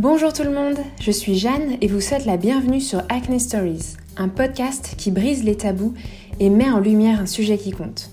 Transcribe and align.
Bonjour 0.00 0.32
tout 0.32 0.44
le 0.44 0.50
monde, 0.50 0.78
je 0.98 1.10
suis 1.10 1.34
Jeanne 1.34 1.76
et 1.82 1.86
vous 1.86 2.00
souhaite 2.00 2.24
la 2.24 2.38
bienvenue 2.38 2.80
sur 2.80 3.02
Acne 3.10 3.38
Stories, 3.38 3.96
un 4.16 4.30
podcast 4.30 4.94
qui 4.96 5.10
brise 5.10 5.44
les 5.44 5.58
tabous 5.58 5.92
et 6.38 6.48
met 6.48 6.70
en 6.70 6.80
lumière 6.80 7.20
un 7.20 7.26
sujet 7.26 7.58
qui 7.58 7.70
compte. 7.70 8.10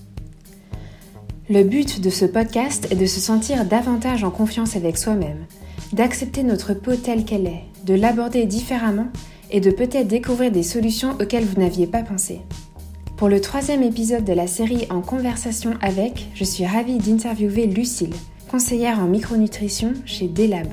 Le 1.48 1.62
but 1.62 2.02
de 2.02 2.10
ce 2.10 2.26
podcast 2.26 2.88
est 2.90 2.94
de 2.94 3.06
se 3.06 3.20
sentir 3.20 3.64
davantage 3.64 4.22
en 4.22 4.30
confiance 4.30 4.76
avec 4.76 4.98
soi-même, 4.98 5.46
d'accepter 5.94 6.42
notre 6.42 6.74
peau 6.74 6.94
telle 6.94 7.24
qu'elle 7.24 7.46
est, 7.46 7.64
de 7.86 7.94
l'aborder 7.94 8.44
différemment 8.44 9.08
et 9.50 9.60
de 9.62 9.70
peut-être 9.70 10.08
découvrir 10.08 10.52
des 10.52 10.64
solutions 10.64 11.12
auxquelles 11.12 11.46
vous 11.46 11.58
n'aviez 11.58 11.86
pas 11.86 12.02
pensé. 12.02 12.42
Pour 13.16 13.30
le 13.30 13.40
troisième 13.40 13.82
épisode 13.82 14.24
de 14.24 14.34
la 14.34 14.46
série 14.46 14.86
En 14.90 15.00
conversation 15.00 15.72
avec, 15.80 16.28
je 16.34 16.44
suis 16.44 16.66
ravie 16.66 16.98
d'interviewer 16.98 17.66
Lucille, 17.66 18.12
conseillère 18.50 18.98
en 18.98 19.06
micronutrition 19.06 19.94
chez 20.04 20.28
Delab. 20.28 20.68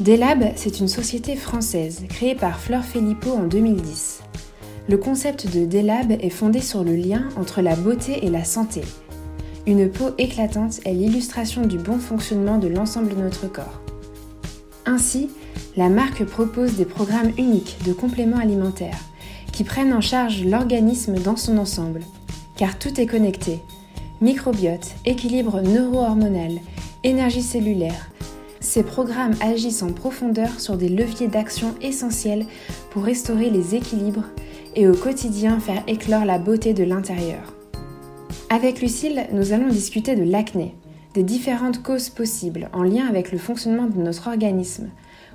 Delab, 0.00 0.44
c'est 0.56 0.80
une 0.80 0.88
société 0.88 1.36
française 1.36 2.04
créée 2.10 2.34
par 2.34 2.60
Fleur 2.60 2.84
Filippo 2.84 3.30
en 3.30 3.44
2010. 3.44 4.20
Le 4.90 4.98
concept 4.98 5.46
de 5.46 5.64
Delab 5.64 6.12
est 6.12 6.28
fondé 6.28 6.60
sur 6.60 6.84
le 6.84 6.94
lien 6.94 7.30
entre 7.38 7.62
la 7.62 7.74
beauté 7.76 8.26
et 8.26 8.28
la 8.28 8.44
santé. 8.44 8.82
Une 9.66 9.90
peau 9.90 10.10
éclatante 10.18 10.80
est 10.84 10.92
l'illustration 10.92 11.62
du 11.62 11.78
bon 11.78 11.98
fonctionnement 11.98 12.58
de 12.58 12.68
l'ensemble 12.68 13.08
de 13.08 13.22
notre 13.22 13.50
corps. 13.50 13.80
Ainsi, 14.84 15.30
la 15.78 15.88
marque 15.88 16.24
propose 16.26 16.74
des 16.74 16.84
programmes 16.84 17.32
uniques 17.38 17.78
de 17.86 17.94
compléments 17.94 18.36
alimentaires 18.36 19.00
qui 19.50 19.64
prennent 19.64 19.94
en 19.94 20.02
charge 20.02 20.44
l'organisme 20.44 21.14
dans 21.14 21.36
son 21.36 21.56
ensemble, 21.56 22.02
car 22.58 22.78
tout 22.78 23.00
est 23.00 23.06
connecté. 23.06 23.60
Microbiote, 24.20 24.94
équilibre 25.06 25.62
neuro-hormonal, 25.62 26.52
énergie 27.02 27.42
cellulaire. 27.42 28.10
Ces 28.76 28.82
programmes 28.82 29.36
agissent 29.40 29.82
en 29.82 29.90
profondeur 29.90 30.60
sur 30.60 30.76
des 30.76 30.90
leviers 30.90 31.28
d'action 31.28 31.74
essentiels 31.80 32.44
pour 32.90 33.04
restaurer 33.04 33.48
les 33.48 33.74
équilibres 33.74 34.26
et 34.74 34.86
au 34.86 34.92
quotidien 34.92 35.60
faire 35.60 35.82
éclore 35.86 36.26
la 36.26 36.38
beauté 36.38 36.74
de 36.74 36.84
l'intérieur. 36.84 37.54
Avec 38.50 38.82
Lucille, 38.82 39.28
nous 39.32 39.54
allons 39.54 39.70
discuter 39.70 40.14
de 40.14 40.30
l'acné, 40.30 40.74
des 41.14 41.22
différentes 41.22 41.82
causes 41.82 42.10
possibles 42.10 42.68
en 42.74 42.82
lien 42.82 43.06
avec 43.06 43.32
le 43.32 43.38
fonctionnement 43.38 43.86
de 43.86 43.96
notre 43.96 44.28
organisme 44.28 44.90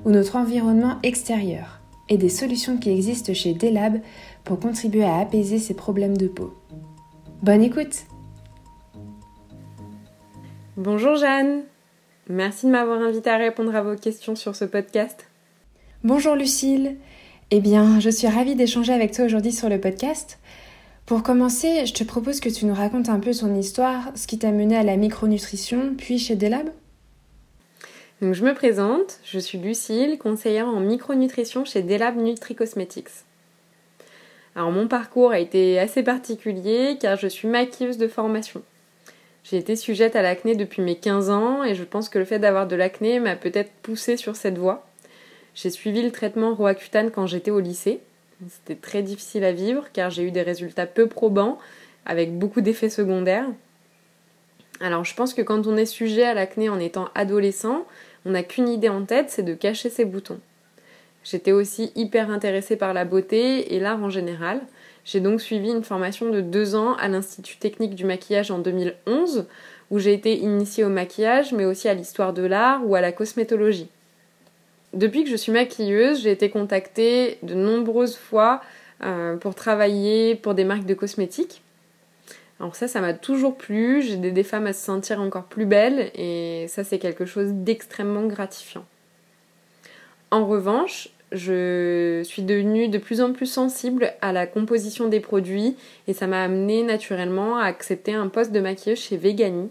ou 0.05 0.11
notre 0.11 0.35
environnement 0.35 0.99
extérieur 1.01 1.81
et 2.09 2.19
des 2.19 2.29
solutions 2.29 2.77
qui 2.77 2.91
existent 2.91 3.33
chez 3.33 3.55
Delab 3.55 4.01
pour 4.43 4.59
contribuer 4.59 5.05
à 5.05 5.17
apaiser 5.17 5.57
ces 5.57 5.73
problèmes 5.73 6.15
de 6.15 6.27
peau. 6.27 6.53
Bonne 7.41 7.63
écoute 7.63 8.05
Bonjour 10.77 11.15
Jeanne 11.15 11.63
Merci 12.31 12.67
de 12.67 12.71
m'avoir 12.71 13.01
invité 13.01 13.29
à 13.29 13.35
répondre 13.35 13.75
à 13.75 13.81
vos 13.81 13.97
questions 13.97 14.37
sur 14.37 14.55
ce 14.55 14.63
podcast. 14.63 15.27
Bonjour 16.05 16.33
Lucille 16.33 16.95
Eh 17.51 17.59
bien, 17.59 17.99
je 17.99 18.09
suis 18.09 18.29
ravie 18.29 18.55
d'échanger 18.55 18.93
avec 18.93 19.11
toi 19.11 19.25
aujourd'hui 19.25 19.51
sur 19.51 19.67
le 19.67 19.81
podcast. 19.81 20.39
Pour 21.05 21.23
commencer, 21.23 21.85
je 21.85 21.93
te 21.93 22.05
propose 22.05 22.39
que 22.39 22.47
tu 22.47 22.65
nous 22.65 22.73
racontes 22.73 23.09
un 23.09 23.19
peu 23.19 23.33
ton 23.33 23.53
histoire, 23.53 24.13
ce 24.15 24.27
qui 24.27 24.39
t'a 24.39 24.51
mené 24.51 24.77
à 24.77 24.83
la 24.83 24.95
micronutrition, 24.95 25.93
puis 25.97 26.19
chez 26.19 26.37
Delab 26.37 26.69
donc, 28.21 28.35
je 28.35 28.45
me 28.45 28.53
présente, 28.53 29.19
je 29.25 29.39
suis 29.39 29.57
Lucille, 29.57 30.19
conseillère 30.19 30.67
en 30.67 30.79
micronutrition 30.79 31.65
chez 31.65 31.81
Delab 31.81 32.15
NutriCosmetics. 32.15 33.25
Alors 34.55 34.71
mon 34.71 34.87
parcours 34.87 35.31
a 35.31 35.39
été 35.39 35.79
assez 35.79 36.03
particulier 36.03 36.97
car 37.01 37.17
je 37.17 37.27
suis 37.27 37.47
maquilleuse 37.49 37.97
de 37.97 38.07
formation. 38.07 38.61
J'ai 39.43 39.57
été 39.57 39.75
sujette 39.75 40.15
à 40.15 40.21
l'acné 40.21 40.55
depuis 40.55 40.81
mes 40.81 40.95
15 40.95 41.29
ans 41.29 41.63
et 41.63 41.75
je 41.75 41.83
pense 41.83 42.09
que 42.09 42.19
le 42.19 42.25
fait 42.25 42.39
d'avoir 42.39 42.67
de 42.67 42.75
l'acné 42.75 43.19
m'a 43.19 43.35
peut-être 43.35 43.71
poussée 43.81 44.17
sur 44.17 44.35
cette 44.35 44.57
voie. 44.57 44.85
J'ai 45.55 45.69
suivi 45.69 46.01
le 46.01 46.11
traitement 46.11 46.53
Roaccutane 46.53 47.11
quand 47.11 47.27
j'étais 47.27 47.51
au 47.51 47.59
lycée. 47.59 47.99
C'était 48.49 48.79
très 48.79 49.01
difficile 49.01 49.43
à 49.43 49.51
vivre 49.51 49.87
car 49.93 50.09
j'ai 50.09 50.23
eu 50.23 50.31
des 50.31 50.41
résultats 50.41 50.85
peu 50.85 51.07
probants 51.07 51.57
avec 52.05 52.37
beaucoup 52.37 52.61
d'effets 52.61 52.89
secondaires. 52.89 53.47
Alors 54.79 55.05
je 55.05 55.15
pense 55.15 55.33
que 55.33 55.41
quand 55.41 55.67
on 55.67 55.77
est 55.77 55.85
sujet 55.85 56.23
à 56.23 56.33
l'acné 56.33 56.69
en 56.69 56.79
étant 56.79 57.09
adolescent, 57.13 57.85
on 58.25 58.31
n'a 58.31 58.43
qu'une 58.43 58.69
idée 58.69 58.89
en 58.89 59.05
tête, 59.05 59.29
c'est 59.29 59.43
de 59.43 59.53
cacher 59.53 59.89
ses 59.89 60.05
boutons. 60.05 60.39
J'étais 61.23 61.51
aussi 61.51 61.91
hyper 61.95 62.31
intéressée 62.31 62.75
par 62.75 62.93
la 62.93 63.05
beauté 63.05 63.75
et 63.75 63.79
l'art 63.79 64.03
en 64.03 64.09
général. 64.09 64.61
J'ai 65.05 65.19
donc 65.19 65.41
suivi 65.41 65.69
une 65.69 65.83
formation 65.83 66.29
de 66.29 66.41
deux 66.41 66.75
ans 66.75 66.95
à 66.95 67.07
l'Institut 67.07 67.57
technique 67.57 67.95
du 67.95 68.05
maquillage 68.05 68.51
en 68.51 68.59
2011, 68.59 69.45
où 69.89 69.99
j'ai 69.99 70.13
été 70.13 70.37
initiée 70.37 70.83
au 70.83 70.89
maquillage, 70.89 71.53
mais 71.53 71.65
aussi 71.65 71.87
à 71.87 71.93
l'histoire 71.93 72.33
de 72.33 72.43
l'art 72.43 72.81
ou 72.85 72.95
à 72.95 73.01
la 73.01 73.11
cosmétologie. 73.11 73.89
Depuis 74.93 75.23
que 75.23 75.29
je 75.29 75.35
suis 75.35 75.51
maquilleuse, 75.51 76.21
j'ai 76.21 76.31
été 76.31 76.49
contactée 76.49 77.37
de 77.43 77.55
nombreuses 77.55 78.17
fois 78.17 78.61
euh, 79.03 79.37
pour 79.37 79.55
travailler 79.55 80.35
pour 80.35 80.53
des 80.53 80.65
marques 80.65 80.85
de 80.85 80.93
cosmétiques. 80.93 81.61
Alors 82.59 82.75
ça, 82.75 82.87
ça 82.87 83.01
m'a 83.01 83.13
toujours 83.13 83.57
plu. 83.57 84.01
J'ai 84.01 84.13
aidé 84.13 84.31
des 84.31 84.43
femmes 84.43 84.67
à 84.67 84.73
se 84.73 84.83
sentir 84.83 85.19
encore 85.21 85.45
plus 85.45 85.65
belles 85.65 86.11
et 86.13 86.65
ça, 86.67 86.83
c'est 86.83 86.99
quelque 86.99 87.25
chose 87.25 87.49
d'extrêmement 87.51 88.25
gratifiant. 88.27 88.85
En 90.31 90.45
revanche, 90.45 91.09
je 91.33 92.21
suis 92.23 92.41
devenue 92.41 92.87
de 92.87 92.97
plus 92.97 93.19
en 93.19 93.33
plus 93.33 93.47
sensible 93.47 94.13
à 94.21 94.31
la 94.31 94.47
composition 94.47 95.09
des 95.09 95.19
produits 95.19 95.75
et 96.07 96.13
ça 96.13 96.25
m'a 96.25 96.41
amené 96.41 96.83
naturellement 96.83 97.57
à 97.57 97.65
accepter 97.65 98.13
un 98.13 98.29
poste 98.29 98.53
de 98.53 98.61
maquilleuse 98.61 98.99
chez 98.99 99.17
Vegani, 99.17 99.69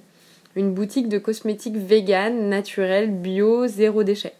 une 0.56 0.74
boutique 0.74 1.08
de 1.08 1.16
cosmétiques 1.16 1.78
vegan, 1.78 2.50
naturel, 2.50 3.10
bio, 3.10 3.66
zéro 3.66 4.02
déchet. 4.02 4.34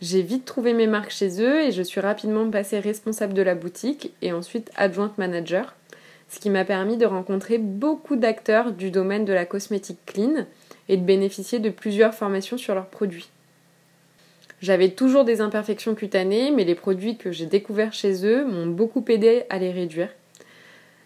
J'ai 0.00 0.22
vite 0.22 0.44
trouvé 0.46 0.72
mes 0.72 0.88
marques 0.88 1.12
chez 1.12 1.40
eux 1.40 1.62
et 1.62 1.70
je 1.70 1.82
suis 1.82 2.00
rapidement 2.00 2.50
passée 2.50 2.80
responsable 2.80 3.34
de 3.34 3.42
la 3.42 3.54
boutique 3.54 4.12
et 4.22 4.32
ensuite 4.32 4.72
adjointe 4.76 5.16
manager 5.16 5.76
ce 6.28 6.38
qui 6.38 6.50
m'a 6.50 6.64
permis 6.64 6.96
de 6.96 7.06
rencontrer 7.06 7.58
beaucoup 7.58 8.16
d'acteurs 8.16 8.72
du 8.72 8.90
domaine 8.90 9.24
de 9.24 9.32
la 9.32 9.44
cosmétique 9.44 9.98
clean 10.06 10.46
et 10.88 10.96
de 10.96 11.04
bénéficier 11.04 11.58
de 11.58 11.70
plusieurs 11.70 12.14
formations 12.14 12.56
sur 12.56 12.74
leurs 12.74 12.86
produits. 12.86 13.28
J'avais 14.60 14.90
toujours 14.90 15.24
des 15.24 15.40
imperfections 15.40 15.94
cutanées, 15.94 16.50
mais 16.50 16.64
les 16.64 16.74
produits 16.74 17.16
que 17.16 17.32
j'ai 17.32 17.46
découverts 17.46 17.94
chez 17.94 18.26
eux 18.26 18.44
m'ont 18.44 18.66
beaucoup 18.66 19.04
aidé 19.08 19.44
à 19.48 19.58
les 19.58 19.70
réduire. 19.70 20.10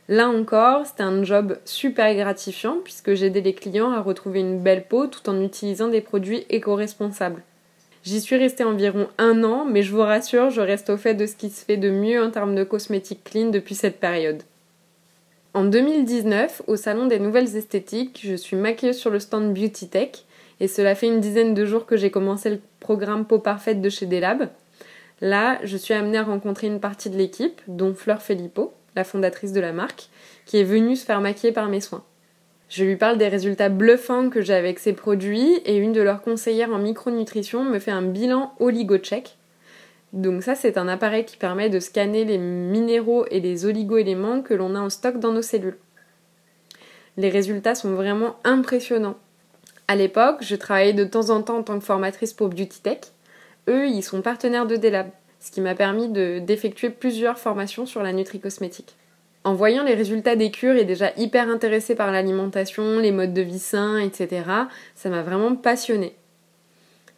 Là 0.08 0.28
encore, 0.28 0.84
c'était 0.86 1.04
un 1.04 1.22
job 1.22 1.58
super 1.64 2.14
gratifiant 2.14 2.78
puisque 2.82 3.14
j'aidais 3.14 3.40
les 3.40 3.54
clients 3.54 3.90
à 3.90 4.02
retrouver 4.02 4.40
une 4.40 4.60
belle 4.60 4.86
peau 4.86 5.06
tout 5.06 5.30
en 5.30 5.40
utilisant 5.40 5.88
des 5.88 6.02
produits 6.02 6.44
éco-responsables. 6.50 7.42
J'y 8.02 8.20
suis 8.20 8.36
restée 8.36 8.64
environ 8.64 9.08
un 9.16 9.44
an, 9.44 9.64
mais 9.64 9.82
je 9.82 9.92
vous 9.92 10.02
rassure, 10.02 10.50
je 10.50 10.60
reste 10.60 10.90
au 10.90 10.98
fait 10.98 11.14
de 11.14 11.24
ce 11.24 11.36
qui 11.36 11.48
se 11.48 11.64
fait 11.64 11.78
de 11.78 11.90
mieux 11.90 12.22
en 12.22 12.30
termes 12.30 12.54
de 12.54 12.64
cosmétique 12.64 13.24
clean 13.24 13.48
depuis 13.48 13.74
cette 13.74 13.98
période. 13.98 14.42
En 15.54 15.64
2019, 15.64 16.62
au 16.66 16.76
Salon 16.76 17.06
des 17.06 17.18
Nouvelles 17.18 17.56
Esthétiques, 17.56 18.20
je 18.22 18.34
suis 18.34 18.56
maquilleuse 18.56 18.98
sur 18.98 19.10
le 19.10 19.20
stand 19.20 19.54
Beauty 19.54 19.88
Tech 19.88 20.24
et 20.60 20.68
cela 20.68 20.94
fait 20.94 21.06
une 21.06 21.20
dizaine 21.20 21.54
de 21.54 21.64
jours 21.64 21.86
que 21.86 21.96
j'ai 21.96 22.10
commencé 22.10 22.50
le 22.50 22.60
programme 22.80 23.24
Peau 23.24 23.38
Parfaite 23.38 23.80
de 23.80 23.88
chez 23.88 24.06
Delab. 24.06 24.48
Là, 25.20 25.58
je 25.64 25.76
suis 25.76 25.94
amenée 25.94 26.18
à 26.18 26.24
rencontrer 26.24 26.66
une 26.66 26.80
partie 26.80 27.10
de 27.10 27.16
l'équipe, 27.16 27.60
dont 27.68 27.94
Fleur 27.94 28.22
Filippo, 28.22 28.72
la 28.96 29.04
fondatrice 29.04 29.52
de 29.52 29.60
la 29.60 29.72
marque, 29.72 30.08
qui 30.46 30.58
est 30.58 30.64
venue 30.64 30.96
se 30.96 31.04
faire 31.04 31.20
maquiller 31.20 31.52
par 31.52 31.68
mes 31.68 31.80
soins. 31.80 32.04
Je 32.68 32.84
lui 32.84 32.96
parle 32.96 33.18
des 33.18 33.28
résultats 33.28 33.68
bluffants 33.68 34.30
que 34.30 34.42
j'ai 34.42 34.54
avec 34.54 34.78
ces 34.78 34.92
produits 34.92 35.56
et 35.64 35.76
une 35.76 35.92
de 35.92 36.02
leurs 36.02 36.22
conseillères 36.22 36.72
en 36.72 36.78
micronutrition 36.78 37.64
me 37.64 37.78
fait 37.78 37.90
un 37.90 38.02
bilan 38.02 38.52
oligo-check 38.58 39.36
donc 40.14 40.44
ça, 40.44 40.54
c'est 40.54 40.78
un 40.78 40.86
appareil 40.86 41.24
qui 41.24 41.36
permet 41.36 41.68
de 41.68 41.80
scanner 41.80 42.24
les 42.24 42.38
minéraux 42.38 43.26
et 43.32 43.40
les 43.40 43.66
oligo-éléments 43.66 44.42
que 44.42 44.54
l'on 44.54 44.76
a 44.76 44.80
en 44.80 44.88
stock 44.88 45.18
dans 45.18 45.32
nos 45.32 45.42
cellules. 45.42 45.76
Les 47.16 47.30
résultats 47.30 47.74
sont 47.74 47.94
vraiment 47.94 48.36
impressionnants. 48.44 49.18
À 49.86 49.96
l'époque, 49.96 50.38
je 50.40 50.56
travaillais 50.56 50.92
de 50.92 51.04
temps 51.04 51.30
en 51.30 51.42
temps 51.42 51.58
en 51.58 51.62
tant 51.62 51.78
que 51.78 51.84
formatrice 51.84 52.32
pour 52.32 52.48
Beauty 52.48 52.80
Tech. 52.82 52.98
Eux, 53.68 53.86
ils 53.86 54.02
sont 54.02 54.22
partenaires 54.22 54.66
de 54.66 54.76
Delab, 54.76 55.08
ce 55.40 55.50
qui 55.50 55.60
m'a 55.60 55.74
permis 55.74 56.08
d'effectuer 56.08 56.90
plusieurs 56.90 57.38
formations 57.38 57.86
sur 57.86 58.02
la 58.02 58.12
nutri-cosmétique. 58.12 58.96
En 59.44 59.54
voyant 59.54 59.84
les 59.84 59.94
résultats 59.94 60.36
des 60.36 60.50
cures 60.50 60.76
et 60.76 60.84
déjà 60.84 61.12
hyper 61.16 61.50
intéressée 61.50 61.94
par 61.94 62.10
l'alimentation, 62.10 62.98
les 62.98 63.12
modes 63.12 63.34
de 63.34 63.42
vie 63.42 63.58
sains, 63.58 63.98
etc., 63.98 64.42
ça 64.94 65.10
m'a 65.10 65.22
vraiment 65.22 65.54
passionnée 65.54 66.14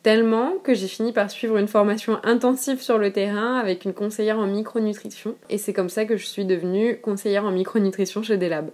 tellement 0.06 0.52
que 0.62 0.72
j'ai 0.72 0.86
fini 0.86 1.12
par 1.12 1.32
suivre 1.32 1.56
une 1.56 1.66
formation 1.66 2.20
intensive 2.22 2.80
sur 2.80 2.96
le 2.96 3.10
terrain 3.10 3.56
avec 3.56 3.84
une 3.84 3.92
conseillère 3.92 4.38
en 4.38 4.46
micronutrition 4.46 5.34
et 5.50 5.58
c'est 5.58 5.72
comme 5.72 5.88
ça 5.88 6.04
que 6.04 6.16
je 6.16 6.24
suis 6.24 6.44
devenue 6.44 7.00
conseillère 7.00 7.44
en 7.44 7.50
micronutrition 7.50 8.22
chez 8.22 8.36
Delab. 8.36 8.70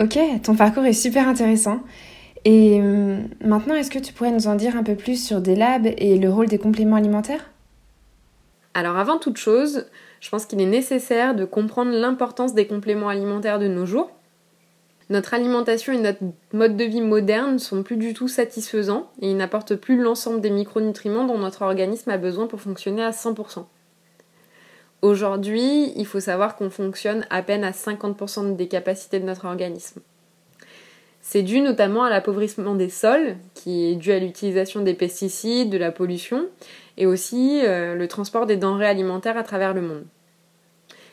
Ok, 0.00 0.16
ton 0.44 0.54
parcours 0.54 0.84
est 0.84 0.92
super 0.92 1.26
intéressant. 1.26 1.80
Et 2.44 2.80
hum, 2.80 3.28
maintenant, 3.40 3.74
est-ce 3.74 3.90
que 3.90 3.98
tu 3.98 4.12
pourrais 4.12 4.32
nous 4.32 4.48
en 4.48 4.56
dire 4.56 4.76
un 4.76 4.82
peu 4.82 4.96
plus 4.96 5.24
sur 5.24 5.40
Delab 5.40 5.86
et 5.86 6.18
le 6.18 6.30
rôle 6.30 6.48
des 6.48 6.58
compléments 6.58 6.96
alimentaires? 6.96 7.50
Alors 8.74 8.96
avant 8.96 9.18
toute 9.18 9.36
chose, 9.36 9.86
je 10.20 10.30
pense 10.30 10.46
qu'il 10.46 10.60
est 10.60 10.66
nécessaire 10.66 11.34
de 11.34 11.44
comprendre 11.44 11.92
l'importance 11.92 12.54
des 12.54 12.66
compléments 12.66 13.08
alimentaires 13.08 13.58
de 13.58 13.68
nos 13.68 13.84
jours 13.84 14.10
Notre 15.10 15.34
alimentation 15.34 15.92
et 15.92 15.98
notre 15.98 16.20
mode 16.52 16.76
de 16.76 16.84
vie 16.84 17.02
moderne 17.02 17.58
sont 17.58 17.82
plus 17.82 17.96
du 17.96 18.14
tout 18.14 18.28
satisfaisants 18.28 19.10
et 19.20 19.30
ils 19.30 19.36
n'apportent 19.36 19.76
plus 19.76 20.00
l'ensemble 20.00 20.40
des 20.40 20.50
micronutriments 20.50 21.26
dont 21.26 21.38
notre 21.38 21.62
organisme 21.62 22.10
a 22.10 22.16
besoin 22.16 22.46
pour 22.46 22.62
fonctionner 22.62 23.04
à 23.04 23.10
100%. 23.10 23.66
Aujourd'hui, 25.02 25.92
il 25.96 26.06
faut 26.06 26.20
savoir 26.20 26.56
qu'on 26.56 26.70
fonctionne 26.70 27.26
à 27.28 27.42
peine 27.42 27.64
à 27.64 27.72
50% 27.72 28.56
des 28.56 28.68
capacités 28.68 29.20
de 29.20 29.26
notre 29.26 29.44
organisme. 29.44 30.00
C'est 31.24 31.42
dû 31.42 31.60
notamment 31.60 32.02
à 32.02 32.10
l'appauvrissement 32.10 32.74
des 32.74 32.90
sols, 32.90 33.36
qui 33.54 33.86
est 33.86 33.94
dû 33.94 34.10
à 34.10 34.18
l'utilisation 34.18 34.82
des 34.82 34.92
pesticides, 34.92 35.70
de 35.70 35.78
la 35.78 35.92
pollution, 35.92 36.48
et 36.98 37.06
aussi 37.06 37.60
euh, 37.64 37.94
le 37.94 38.08
transport 38.08 38.44
des 38.44 38.56
denrées 38.56 38.88
alimentaires 38.88 39.36
à 39.36 39.44
travers 39.44 39.72
le 39.72 39.82
monde. 39.82 40.04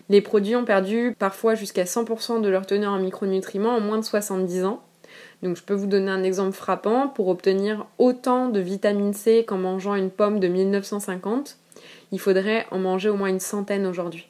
Les 0.09 0.21
produits 0.21 0.55
ont 0.55 0.65
perdu 0.65 1.15
parfois 1.19 1.53
jusqu'à 1.53 1.83
100% 1.83 2.41
de 2.41 2.49
leur 2.49 2.65
teneur 2.65 2.93
en 2.93 2.99
micronutriments 2.99 3.75
en 3.75 3.79
moins 3.79 3.99
de 3.99 4.03
70 4.03 4.65
ans. 4.65 4.81
Donc 5.43 5.55
je 5.55 5.63
peux 5.63 5.75
vous 5.75 5.85
donner 5.85 6.09
un 6.09 6.23
exemple 6.23 6.53
frappant. 6.53 7.07
Pour 7.07 7.27
obtenir 7.27 7.85
autant 7.99 8.49
de 8.49 8.59
vitamine 8.59 9.13
C 9.13 9.45
qu'en 9.47 9.59
mangeant 9.59 9.93
une 9.93 10.09
pomme 10.09 10.39
de 10.39 10.47
1950, 10.47 11.59
il 12.11 12.19
faudrait 12.19 12.65
en 12.71 12.79
manger 12.79 13.09
au 13.09 13.15
moins 13.15 13.29
une 13.29 13.39
centaine 13.39 13.85
aujourd'hui. 13.85 14.28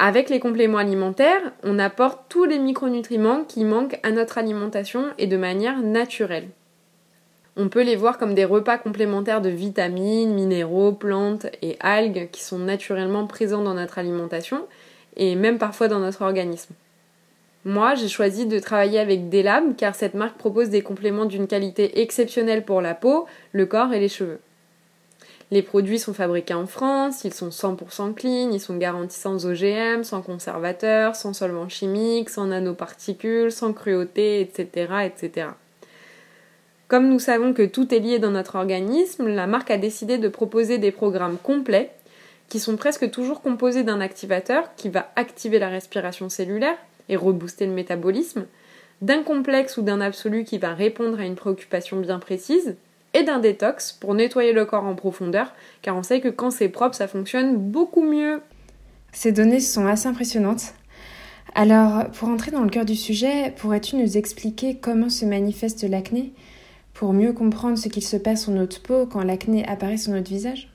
Avec 0.00 0.30
les 0.30 0.38
compléments 0.38 0.78
alimentaires, 0.78 1.52
on 1.64 1.80
apporte 1.80 2.20
tous 2.28 2.44
les 2.44 2.60
micronutriments 2.60 3.42
qui 3.42 3.64
manquent 3.64 3.98
à 4.04 4.12
notre 4.12 4.38
alimentation 4.38 5.06
et 5.18 5.26
de 5.26 5.36
manière 5.36 5.82
naturelle. 5.82 6.48
On 7.56 7.68
peut 7.68 7.82
les 7.82 7.96
voir 7.96 8.18
comme 8.18 8.34
des 8.34 8.44
repas 8.44 8.78
complémentaires 8.78 9.40
de 9.40 9.48
vitamines, 9.48 10.32
minéraux, 10.32 10.92
plantes 10.92 11.46
et 11.62 11.76
algues 11.80 12.28
qui 12.30 12.44
sont 12.44 12.60
naturellement 12.60 13.26
présents 13.26 13.64
dans 13.64 13.74
notre 13.74 13.98
alimentation 13.98 14.64
et 15.16 15.34
même 15.34 15.58
parfois 15.58 15.88
dans 15.88 15.98
notre 15.98 16.22
organisme. 16.22 16.74
Moi, 17.64 17.96
j'ai 17.96 18.06
choisi 18.06 18.46
de 18.46 18.60
travailler 18.60 19.00
avec 19.00 19.28
Delab 19.28 19.74
car 19.76 19.96
cette 19.96 20.14
marque 20.14 20.38
propose 20.38 20.68
des 20.68 20.82
compléments 20.82 21.24
d'une 21.24 21.48
qualité 21.48 22.00
exceptionnelle 22.00 22.64
pour 22.64 22.80
la 22.80 22.94
peau, 22.94 23.26
le 23.50 23.66
corps 23.66 23.92
et 23.92 23.98
les 23.98 24.08
cheveux. 24.08 24.38
Les 25.50 25.62
produits 25.62 25.98
sont 25.98 26.12
fabriqués 26.12 26.54
en 26.54 26.66
France, 26.66 27.24
ils 27.24 27.32
sont 27.32 27.48
100% 27.48 28.14
clean, 28.14 28.50
ils 28.52 28.60
sont 28.60 28.76
garantis 28.76 29.18
sans 29.18 29.46
OGM, 29.46 30.04
sans 30.04 30.20
conservateurs, 30.20 31.16
sans 31.16 31.32
solvants 31.32 31.70
chimiques, 31.70 32.28
sans 32.28 32.46
nanoparticules, 32.46 33.50
sans 33.50 33.72
cruauté, 33.72 34.42
etc., 34.42 34.92
etc. 35.06 35.48
Comme 36.86 37.08
nous 37.08 37.18
savons 37.18 37.54
que 37.54 37.64
tout 37.64 37.94
est 37.94 37.98
lié 37.98 38.18
dans 38.18 38.30
notre 38.30 38.56
organisme, 38.56 39.28
la 39.28 39.46
marque 39.46 39.70
a 39.70 39.78
décidé 39.78 40.18
de 40.18 40.28
proposer 40.28 40.76
des 40.76 40.90
programmes 40.90 41.38
complets 41.38 41.92
qui 42.48 42.60
sont 42.60 42.76
presque 42.76 43.10
toujours 43.10 43.40
composés 43.40 43.84
d'un 43.84 44.00
activateur 44.00 44.74
qui 44.76 44.88
va 44.88 45.10
activer 45.16 45.58
la 45.58 45.68
respiration 45.68 46.28
cellulaire 46.28 46.76
et 47.08 47.16
rebooster 47.16 47.66
le 47.66 47.72
métabolisme, 47.72 48.46
d'un 49.00 49.22
complexe 49.22 49.76
ou 49.76 49.82
d'un 49.82 50.00
absolu 50.00 50.44
qui 50.44 50.58
va 50.58 50.74
répondre 50.74 51.20
à 51.20 51.24
une 51.24 51.36
préoccupation 51.36 51.98
bien 52.00 52.18
précise, 52.18 52.76
et 53.14 53.22
d'un 53.22 53.38
détox 53.38 53.92
pour 53.92 54.14
nettoyer 54.14 54.52
le 54.52 54.64
corps 54.64 54.84
en 54.84 54.94
profondeur, 54.94 55.52
car 55.82 55.96
on 55.96 56.02
sait 56.02 56.20
que 56.20 56.28
quand 56.28 56.50
c'est 56.50 56.68
propre, 56.68 56.94
ça 56.94 57.08
fonctionne 57.08 57.56
beaucoup 57.56 58.02
mieux. 58.02 58.40
Ces 59.12 59.32
données 59.32 59.60
sont 59.60 59.86
assez 59.86 60.06
impressionnantes. 60.06 60.74
Alors, 61.54 62.10
pour 62.10 62.28
entrer 62.28 62.50
dans 62.50 62.62
le 62.62 62.68
cœur 62.68 62.84
du 62.84 62.94
sujet, 62.94 63.52
pourrais-tu 63.56 63.96
nous 63.96 64.16
expliquer 64.16 64.76
comment 64.76 65.08
se 65.08 65.24
manifeste 65.24 65.82
l'acné 65.82 66.32
pour 66.92 67.12
mieux 67.12 67.32
comprendre 67.32 67.78
ce 67.78 67.88
qu'il 67.88 68.04
se 68.04 68.16
passe 68.16 68.42
sur 68.44 68.52
notre 68.52 68.82
peau 68.82 69.06
quand 69.06 69.22
l'acné 69.22 69.66
apparaît 69.66 69.96
sur 69.96 70.12
notre 70.12 70.28
visage? 70.28 70.70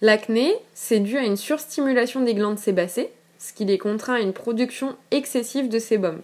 L'acné, 0.00 0.52
c'est 0.74 1.00
dû 1.00 1.16
à 1.16 1.24
une 1.24 1.36
surstimulation 1.36 2.22
des 2.22 2.34
glandes 2.34 2.58
sébacées, 2.58 3.10
ce 3.38 3.52
qui 3.52 3.64
les 3.64 3.78
contraint 3.78 4.14
à 4.14 4.20
une 4.20 4.32
production 4.32 4.96
excessive 5.10 5.68
de 5.68 5.78
sébum. 5.78 6.20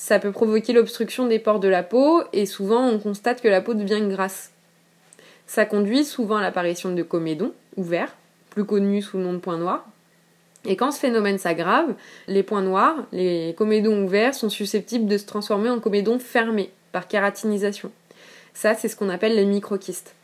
Ça 0.00 0.20
peut 0.20 0.30
provoquer 0.30 0.72
l'obstruction 0.72 1.26
des 1.26 1.40
pores 1.40 1.58
de 1.58 1.66
la 1.66 1.82
peau 1.82 2.22
et 2.32 2.46
souvent 2.46 2.86
on 2.86 3.00
constate 3.00 3.42
que 3.42 3.48
la 3.48 3.60
peau 3.60 3.74
devient 3.74 4.00
grasse. 4.08 4.52
Ça 5.48 5.66
conduit 5.66 6.04
souvent 6.04 6.36
à 6.36 6.40
l'apparition 6.40 6.94
de 6.94 7.02
comédons 7.02 7.52
ouverts, 7.76 8.14
plus 8.50 8.64
connus 8.64 9.02
sous 9.02 9.18
le 9.18 9.24
nom 9.24 9.32
de 9.32 9.38
points 9.38 9.58
noirs. 9.58 9.84
Et 10.64 10.76
quand 10.76 10.92
ce 10.92 11.00
phénomène 11.00 11.38
s'aggrave, 11.38 11.94
les 12.28 12.44
points 12.44 12.62
noirs, 12.62 12.94
les 13.10 13.56
comédons 13.58 14.04
ouverts, 14.04 14.36
sont 14.36 14.50
susceptibles 14.50 15.06
de 15.06 15.18
se 15.18 15.26
transformer 15.26 15.68
en 15.68 15.80
comédons 15.80 16.20
fermés 16.20 16.70
par 16.92 17.08
kératinisation. 17.08 17.90
Ça, 18.54 18.74
c'est 18.74 18.86
ce 18.86 18.94
qu'on 18.94 19.08
appelle 19.08 19.34
les 19.34 19.46
microquistes. 19.46 20.14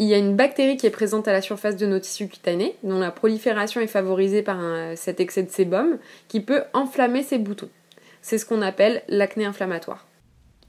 Il 0.00 0.08
y 0.08 0.14
a 0.14 0.18
une 0.18 0.34
bactérie 0.34 0.76
qui 0.76 0.88
est 0.88 0.90
présente 0.90 1.28
à 1.28 1.32
la 1.32 1.40
surface 1.40 1.76
de 1.76 1.86
nos 1.86 2.00
tissus 2.00 2.26
cutanés, 2.26 2.74
dont 2.82 2.98
la 2.98 3.12
prolifération 3.12 3.80
est 3.80 3.86
favorisée 3.86 4.42
par 4.42 4.58
cet 4.96 5.20
excès 5.20 5.44
de 5.44 5.52
sébum, 5.52 5.98
qui 6.26 6.40
peut 6.40 6.62
enflammer 6.72 7.22
ces 7.22 7.38
boutons. 7.38 7.70
C'est 8.28 8.38
ce 8.38 8.44
qu'on 8.44 8.60
appelle 8.60 9.04
l'acné 9.06 9.44
inflammatoire. 9.44 10.04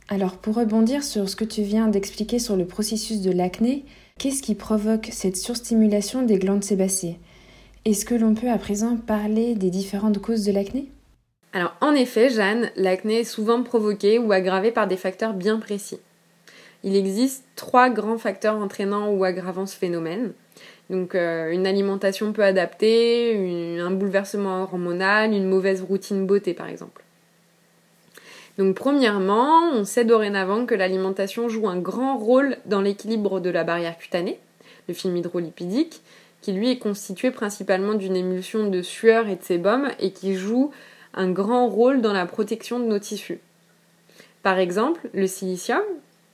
Alors 0.09 0.37
pour 0.37 0.57
rebondir 0.57 1.03
sur 1.03 1.27
ce 1.27 1.35
que 1.35 1.43
tu 1.43 1.63
viens 1.63 1.87
d'expliquer 1.87 2.37
sur 2.37 2.55
le 2.55 2.67
processus 2.67 3.19
de 3.21 3.31
l'acné, 3.31 3.83
qu'est-ce 4.19 4.43
qui 4.43 4.53
provoque 4.53 5.09
cette 5.11 5.37
surstimulation 5.37 6.21
des 6.21 6.37
glandes 6.37 6.63
sébacées? 6.63 7.17
Est-ce 7.83 8.05
que 8.05 8.13
l'on 8.13 8.35
peut 8.35 8.51
à 8.51 8.59
présent 8.59 8.95
parler 8.95 9.55
des 9.55 9.71
différentes 9.71 10.19
causes 10.19 10.45
de 10.45 10.51
l'acné? 10.51 10.91
Alors 11.51 11.75
en 11.81 11.93
effet, 11.93 12.29
Jeanne, 12.29 12.69
l'acné 12.75 13.21
est 13.21 13.23
souvent 13.23 13.63
provoqué 13.63 14.19
ou 14.19 14.31
aggravé 14.31 14.69
par 14.69 14.87
des 14.87 14.95
facteurs 14.95 15.33
bien 15.33 15.57
précis. 15.57 15.97
Il 16.83 16.95
existe 16.95 17.43
trois 17.55 17.89
grands 17.89 18.19
facteurs 18.19 18.57
entraînant 18.57 19.09
ou 19.09 19.23
aggravant 19.23 19.65
ce 19.65 19.75
phénomène. 19.75 20.33
Donc 20.91 21.15
euh, 21.15 21.49
une 21.49 21.65
alimentation 21.65 22.33
peu 22.33 22.43
adaptée, 22.43 23.79
un 23.79 23.89
bouleversement 23.89 24.61
hormonal, 24.61 25.33
une 25.33 25.49
mauvaise 25.49 25.81
routine 25.81 26.27
beauté 26.27 26.53
par 26.53 26.67
exemple. 26.67 27.01
Donc 28.57 28.75
premièrement, 28.75 29.69
on 29.73 29.83
sait 29.83 30.05
dorénavant 30.05 30.65
que 30.65 30.73
l'alimentation 30.73 31.47
joue 31.47 31.67
un 31.67 31.77
grand 31.77 32.17
rôle 32.17 32.57
dans 32.65 32.81
l'équilibre 32.81 33.39
de 33.39 33.51
la 33.51 33.63
barrière 33.63 33.97
cutanée, 33.97 34.39
le 34.87 34.95
film 34.95 35.15
hydrolipidique, 35.15 36.01
qui 36.41 36.53
lui 36.53 36.71
est 36.71 36.79
constitué 36.79 37.29
principalement 37.29 37.93
d'une 37.93 38.15
émulsion 38.15 38.69
de 38.69 38.81
sueur 38.81 39.27
et 39.27 39.35
de 39.35 39.43
sébum 39.43 39.89
et 39.99 40.11
qui 40.11 40.35
joue 40.35 40.71
un 41.13 41.29
grand 41.29 41.67
rôle 41.67 42.01
dans 42.01 42.13
la 42.13 42.25
protection 42.25 42.79
de 42.79 42.85
nos 42.85 42.99
tissus. 42.99 43.39
Par 44.41 44.57
exemple, 44.57 45.01
le 45.13 45.27
silicium, 45.27 45.81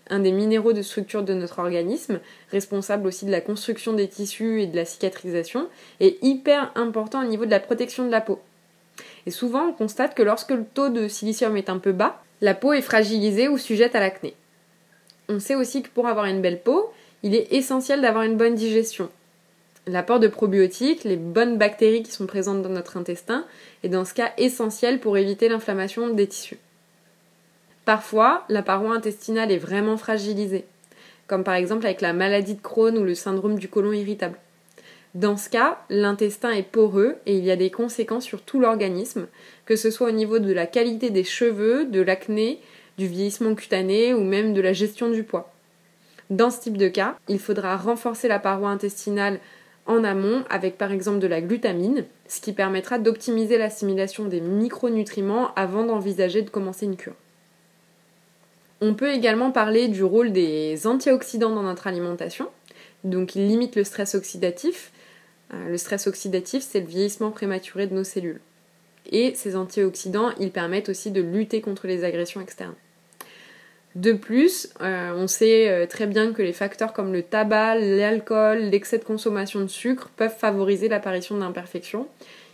un 0.09 0.19
des 0.19 0.31
minéraux 0.31 0.73
de 0.73 0.81
structure 0.81 1.23
de 1.23 1.33
notre 1.33 1.59
organisme, 1.59 2.19
responsable 2.51 3.07
aussi 3.07 3.25
de 3.25 3.31
la 3.31 3.41
construction 3.41 3.93
des 3.93 4.07
tissus 4.07 4.61
et 4.61 4.67
de 4.67 4.75
la 4.75 4.85
cicatrisation, 4.85 5.67
est 5.99 6.21
hyper 6.23 6.71
important 6.75 7.21
au 7.21 7.27
niveau 7.27 7.45
de 7.45 7.51
la 7.51 7.59
protection 7.59 8.05
de 8.05 8.11
la 8.11 8.21
peau. 8.21 8.39
Et 9.25 9.31
souvent, 9.31 9.67
on 9.67 9.73
constate 9.73 10.15
que 10.15 10.23
lorsque 10.23 10.51
le 10.51 10.65
taux 10.65 10.89
de 10.89 11.07
silicium 11.07 11.55
est 11.57 11.69
un 11.69 11.77
peu 11.77 11.91
bas, 11.91 12.21
la 12.41 12.53
peau 12.53 12.73
est 12.73 12.81
fragilisée 12.81 13.47
ou 13.47 13.57
sujette 13.57 13.95
à 13.95 13.99
l'acné. 13.99 14.33
On 15.29 15.39
sait 15.39 15.55
aussi 15.55 15.81
que 15.81 15.89
pour 15.89 16.07
avoir 16.07 16.25
une 16.25 16.41
belle 16.41 16.61
peau, 16.61 16.91
il 17.23 17.35
est 17.35 17.53
essentiel 17.53 18.01
d'avoir 18.01 18.23
une 18.23 18.35
bonne 18.35 18.55
digestion. 18.55 19.09
L'apport 19.87 20.19
de 20.19 20.27
probiotiques, 20.27 21.03
les 21.03 21.15
bonnes 21.15 21.57
bactéries 21.57 22.03
qui 22.03 22.11
sont 22.11 22.25
présentes 22.25 22.61
dans 22.61 22.69
notre 22.69 22.97
intestin, 22.97 23.45
est 23.83 23.89
dans 23.89 24.05
ce 24.05 24.13
cas 24.13 24.31
essentiel 24.37 24.99
pour 24.99 25.17
éviter 25.17 25.49
l'inflammation 25.49 26.09
des 26.09 26.27
tissus. 26.27 26.59
Parfois, 27.85 28.45
la 28.47 28.61
paroi 28.61 28.93
intestinale 28.93 29.51
est 29.51 29.57
vraiment 29.57 29.97
fragilisée, 29.97 30.65
comme 31.27 31.43
par 31.43 31.55
exemple 31.55 31.85
avec 31.85 31.99
la 31.99 32.13
maladie 32.13 32.55
de 32.55 32.61
Crohn 32.61 32.97
ou 32.97 33.03
le 33.03 33.15
syndrome 33.15 33.59
du 33.59 33.67
côlon 33.67 33.91
irritable. 33.91 34.37
Dans 35.15 35.37
ce 35.37 35.47
cas, 35.47 35.77
l'intestin 35.89 36.51
est 36.51 36.63
poreux 36.63 37.17
et 37.27 37.37
il 37.37 37.45
y 37.45 37.51
a 37.51 37.55
des 37.55 37.69
conséquences 37.69 38.23
sur 38.23 38.41
tout 38.41 38.59
l'organisme, 38.59 39.27
que 39.65 39.75
ce 39.75 39.91
soit 39.91 40.07
au 40.07 40.11
niveau 40.11 40.39
de 40.39 40.51
la 40.51 40.65
qualité 40.65 41.11
des 41.11 41.23
cheveux, 41.23 41.85
de 41.85 42.01
l'acné, 42.01 42.59
du 42.97 43.07
vieillissement 43.07 43.53
cutané 43.53 44.13
ou 44.13 44.21
même 44.21 44.53
de 44.53 44.61
la 44.61 44.73
gestion 44.73 45.11
du 45.11 45.23
poids. 45.23 45.53
Dans 46.31 46.49
ce 46.49 46.61
type 46.61 46.77
de 46.77 46.87
cas, 46.87 47.15
il 47.27 47.37
faudra 47.37 47.77
renforcer 47.77 48.27
la 48.27 48.39
paroi 48.39 48.69
intestinale 48.69 49.39
en 49.85 50.03
amont 50.03 50.43
avec 50.49 50.79
par 50.79 50.91
exemple 50.91 51.19
de 51.19 51.27
la 51.27 51.41
glutamine, 51.41 52.05
ce 52.27 52.41
qui 52.41 52.53
permettra 52.53 52.97
d'optimiser 52.97 53.59
l'assimilation 53.59 54.25
des 54.25 54.41
micronutriments 54.41 55.53
avant 55.55 55.83
d'envisager 55.83 56.41
de 56.41 56.49
commencer 56.49 56.85
une 56.85 56.95
cure. 56.95 57.15
On 58.81 58.95
peut 58.95 59.11
également 59.11 59.51
parler 59.51 59.89
du 59.89 60.03
rôle 60.03 60.31
des 60.31 60.87
antioxydants 60.87 61.53
dans 61.53 61.63
notre 61.63 61.85
alimentation. 61.87 62.47
Donc 63.03 63.35
ils 63.35 63.47
limitent 63.47 63.75
le 63.75 63.83
stress 63.83 64.15
oxydatif 64.15 64.91
le 65.67 65.77
stress 65.77 66.07
oxydatif, 66.07 66.63
c'est 66.63 66.79
le 66.79 66.87
vieillissement 66.87 67.31
prématuré 67.31 67.87
de 67.87 67.93
nos 67.93 68.03
cellules. 68.03 68.41
Et 69.11 69.33
ces 69.35 69.55
antioxydants, 69.55 70.31
ils 70.39 70.51
permettent 70.51 70.89
aussi 70.89 71.11
de 71.11 71.21
lutter 71.21 71.61
contre 71.61 71.87
les 71.87 72.03
agressions 72.03 72.41
externes. 72.41 72.75
De 73.95 74.13
plus, 74.13 74.69
euh, 74.81 75.13
on 75.15 75.27
sait 75.27 75.69
euh, 75.69 75.85
très 75.85 76.07
bien 76.07 76.33
que 76.33 76.41
les 76.41 76.53
facteurs 76.53 76.93
comme 76.93 77.13
le 77.13 77.21
tabac, 77.21 77.75
l'alcool, 77.75 78.57
l'excès 78.57 78.97
de 78.97 79.03
consommation 79.03 79.59
de 79.59 79.67
sucre 79.67 80.09
peuvent 80.15 80.35
favoriser 80.35 80.89
l'apparition 80.89 81.37
d'imperfections. 81.37 82.07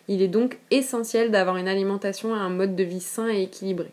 Il 0.09 0.21
est 0.21 0.27
donc 0.27 0.57
essentiel 0.69 1.31
d'avoir 1.31 1.55
une 1.55 1.69
alimentation 1.69 2.35
et 2.35 2.39
un 2.39 2.49
mode 2.49 2.75
de 2.75 2.83
vie 2.83 2.99
sain 2.99 3.29
et 3.29 3.43
équilibré. 3.43 3.89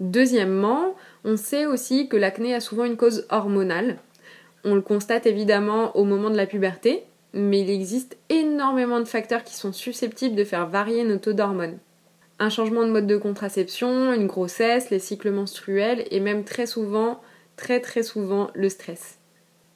Deuxièmement, 0.00 0.94
on 1.24 1.36
sait 1.36 1.66
aussi 1.66 2.08
que 2.08 2.16
l'acné 2.16 2.54
a 2.54 2.60
souvent 2.60 2.84
une 2.84 2.96
cause 2.96 3.26
hormonale. 3.28 3.98
On 4.64 4.74
le 4.74 4.80
constate 4.80 5.26
évidemment 5.26 5.94
au 5.96 6.04
moment 6.04 6.30
de 6.30 6.36
la 6.36 6.46
puberté, 6.46 7.04
mais 7.34 7.60
il 7.60 7.70
existe 7.70 8.16
énormément 8.28 9.00
de 9.00 9.04
facteurs 9.04 9.44
qui 9.44 9.54
sont 9.54 9.72
susceptibles 9.72 10.36
de 10.36 10.44
faire 10.44 10.66
varier 10.66 11.04
nos 11.04 11.18
taux 11.18 11.32
d'hormones. 11.32 11.78
un 12.38 12.50
changement 12.50 12.84
de 12.84 12.90
mode 12.90 13.06
de 13.06 13.16
contraception, 13.16 14.12
une 14.12 14.26
grossesse, 14.26 14.90
les 14.90 14.98
cycles 14.98 15.30
menstruels 15.30 16.04
et 16.10 16.18
même 16.18 16.44
très 16.44 16.66
souvent, 16.66 17.20
très 17.56 17.78
très 17.80 18.02
souvent, 18.02 18.50
le 18.54 18.68
stress. 18.68 19.18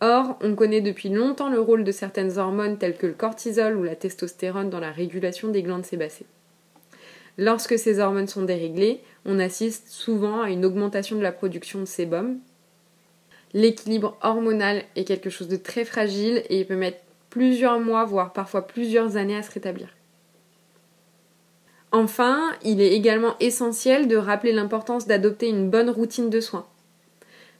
Or, 0.00 0.36
on 0.42 0.54
connaît 0.54 0.80
depuis 0.80 1.08
longtemps 1.08 1.48
le 1.48 1.60
rôle 1.60 1.84
de 1.84 1.92
certaines 1.92 2.38
hormones 2.38 2.76
telles 2.76 2.96
que 2.96 3.06
le 3.06 3.12
cortisol 3.12 3.76
ou 3.76 3.84
la 3.84 3.94
testostérone 3.94 4.68
dans 4.68 4.80
la 4.80 4.90
régulation 4.90 5.48
des 5.48 5.62
glandes 5.62 5.86
sébacées. 5.86 6.26
Lorsque 7.38 7.78
ces 7.78 7.98
hormones 8.00 8.28
sont 8.28 8.42
déréglées, 8.42 9.00
on 9.24 9.38
assiste 9.38 9.88
souvent 9.88 10.40
à 10.40 10.50
une 10.50 10.64
augmentation 10.64 11.16
de 11.16 11.22
la 11.22 11.32
production 11.32 11.80
de 11.80 11.84
sébum. 11.84 12.38
L'équilibre 13.52 14.18
hormonal 14.22 14.82
est 14.96 15.04
quelque 15.04 15.30
chose 15.30 15.48
de 15.48 15.56
très 15.56 15.84
fragile 15.84 16.42
et 16.48 16.60
il 16.60 16.66
peut 16.66 16.76
mettre 16.76 16.98
plusieurs 17.36 17.80
mois, 17.80 18.06
voire 18.06 18.32
parfois 18.32 18.66
plusieurs 18.66 19.18
années 19.18 19.36
à 19.36 19.42
se 19.42 19.50
rétablir. 19.50 19.88
Enfin, 21.92 22.40
il 22.64 22.80
est 22.80 22.94
également 22.94 23.36
essentiel 23.40 24.08
de 24.08 24.16
rappeler 24.16 24.52
l'importance 24.52 25.06
d'adopter 25.06 25.50
une 25.50 25.68
bonne 25.68 25.90
routine 25.90 26.30
de 26.30 26.40
soins. 26.40 26.64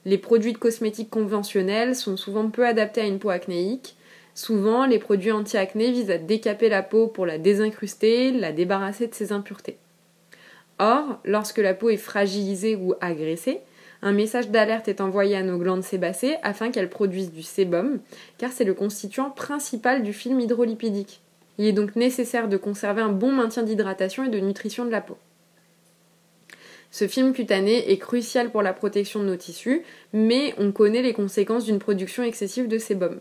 Les 0.03 0.17
produits 0.17 0.53
de 0.53 0.57
cosmétiques 0.57 1.11
conventionnels 1.11 1.95
sont 1.95 2.17
souvent 2.17 2.49
peu 2.49 2.65
adaptés 2.65 3.01
à 3.01 3.05
une 3.05 3.19
peau 3.19 3.29
acnéique. 3.29 3.95
Souvent, 4.33 4.87
les 4.87 4.97
produits 4.97 5.31
anti-acné 5.31 5.91
visent 5.91 6.09
à 6.09 6.17
décaper 6.17 6.69
la 6.69 6.81
peau 6.81 7.05
pour 7.05 7.27
la 7.27 7.37
désincruster, 7.37 8.31
la 8.31 8.53
débarrasser 8.53 9.05
de 9.05 9.13
ses 9.13 9.31
impuretés. 9.31 9.77
Or, 10.79 11.19
lorsque 11.23 11.59
la 11.59 11.75
peau 11.75 11.91
est 11.91 11.97
fragilisée 11.97 12.75
ou 12.75 12.95
agressée, 12.99 13.61
un 14.01 14.11
message 14.11 14.49
d'alerte 14.49 14.87
est 14.87 15.01
envoyé 15.01 15.35
à 15.35 15.43
nos 15.43 15.57
glandes 15.57 15.83
sébacées 15.83 16.35
afin 16.43 16.71
qu'elles 16.71 16.89
produisent 16.89 17.31
du 17.31 17.43
sébum, 17.43 17.99
car 18.37 18.51
c'est 18.51 18.63
le 18.63 18.73
constituant 18.73 19.29
principal 19.29 20.03
du 20.03 20.13
film 20.13 20.39
hydrolipidique. 20.39 21.21
Il 21.57 21.65
est 21.65 21.73
donc 21.73 21.95
nécessaire 21.95 22.47
de 22.47 22.57
conserver 22.57 23.01
un 23.01 23.11
bon 23.11 23.31
maintien 23.31 23.63
d'hydratation 23.63 24.23
et 24.23 24.29
de 24.29 24.39
nutrition 24.39 24.85
de 24.85 24.91
la 24.91 25.01
peau. 25.01 25.17
Ce 26.91 27.07
film 27.07 27.33
cutané 27.33 27.91
est 27.91 27.97
crucial 27.97 28.49
pour 28.51 28.61
la 28.61 28.73
protection 28.73 29.21
de 29.21 29.25
nos 29.25 29.35
tissus, 29.35 29.83
mais 30.13 30.53
on 30.57 30.71
connaît 30.71 31.01
les 31.01 31.13
conséquences 31.13 31.65
d'une 31.65 31.79
production 31.79 32.23
excessive 32.23 32.67
de 32.67 32.77
sébum. 32.77 33.19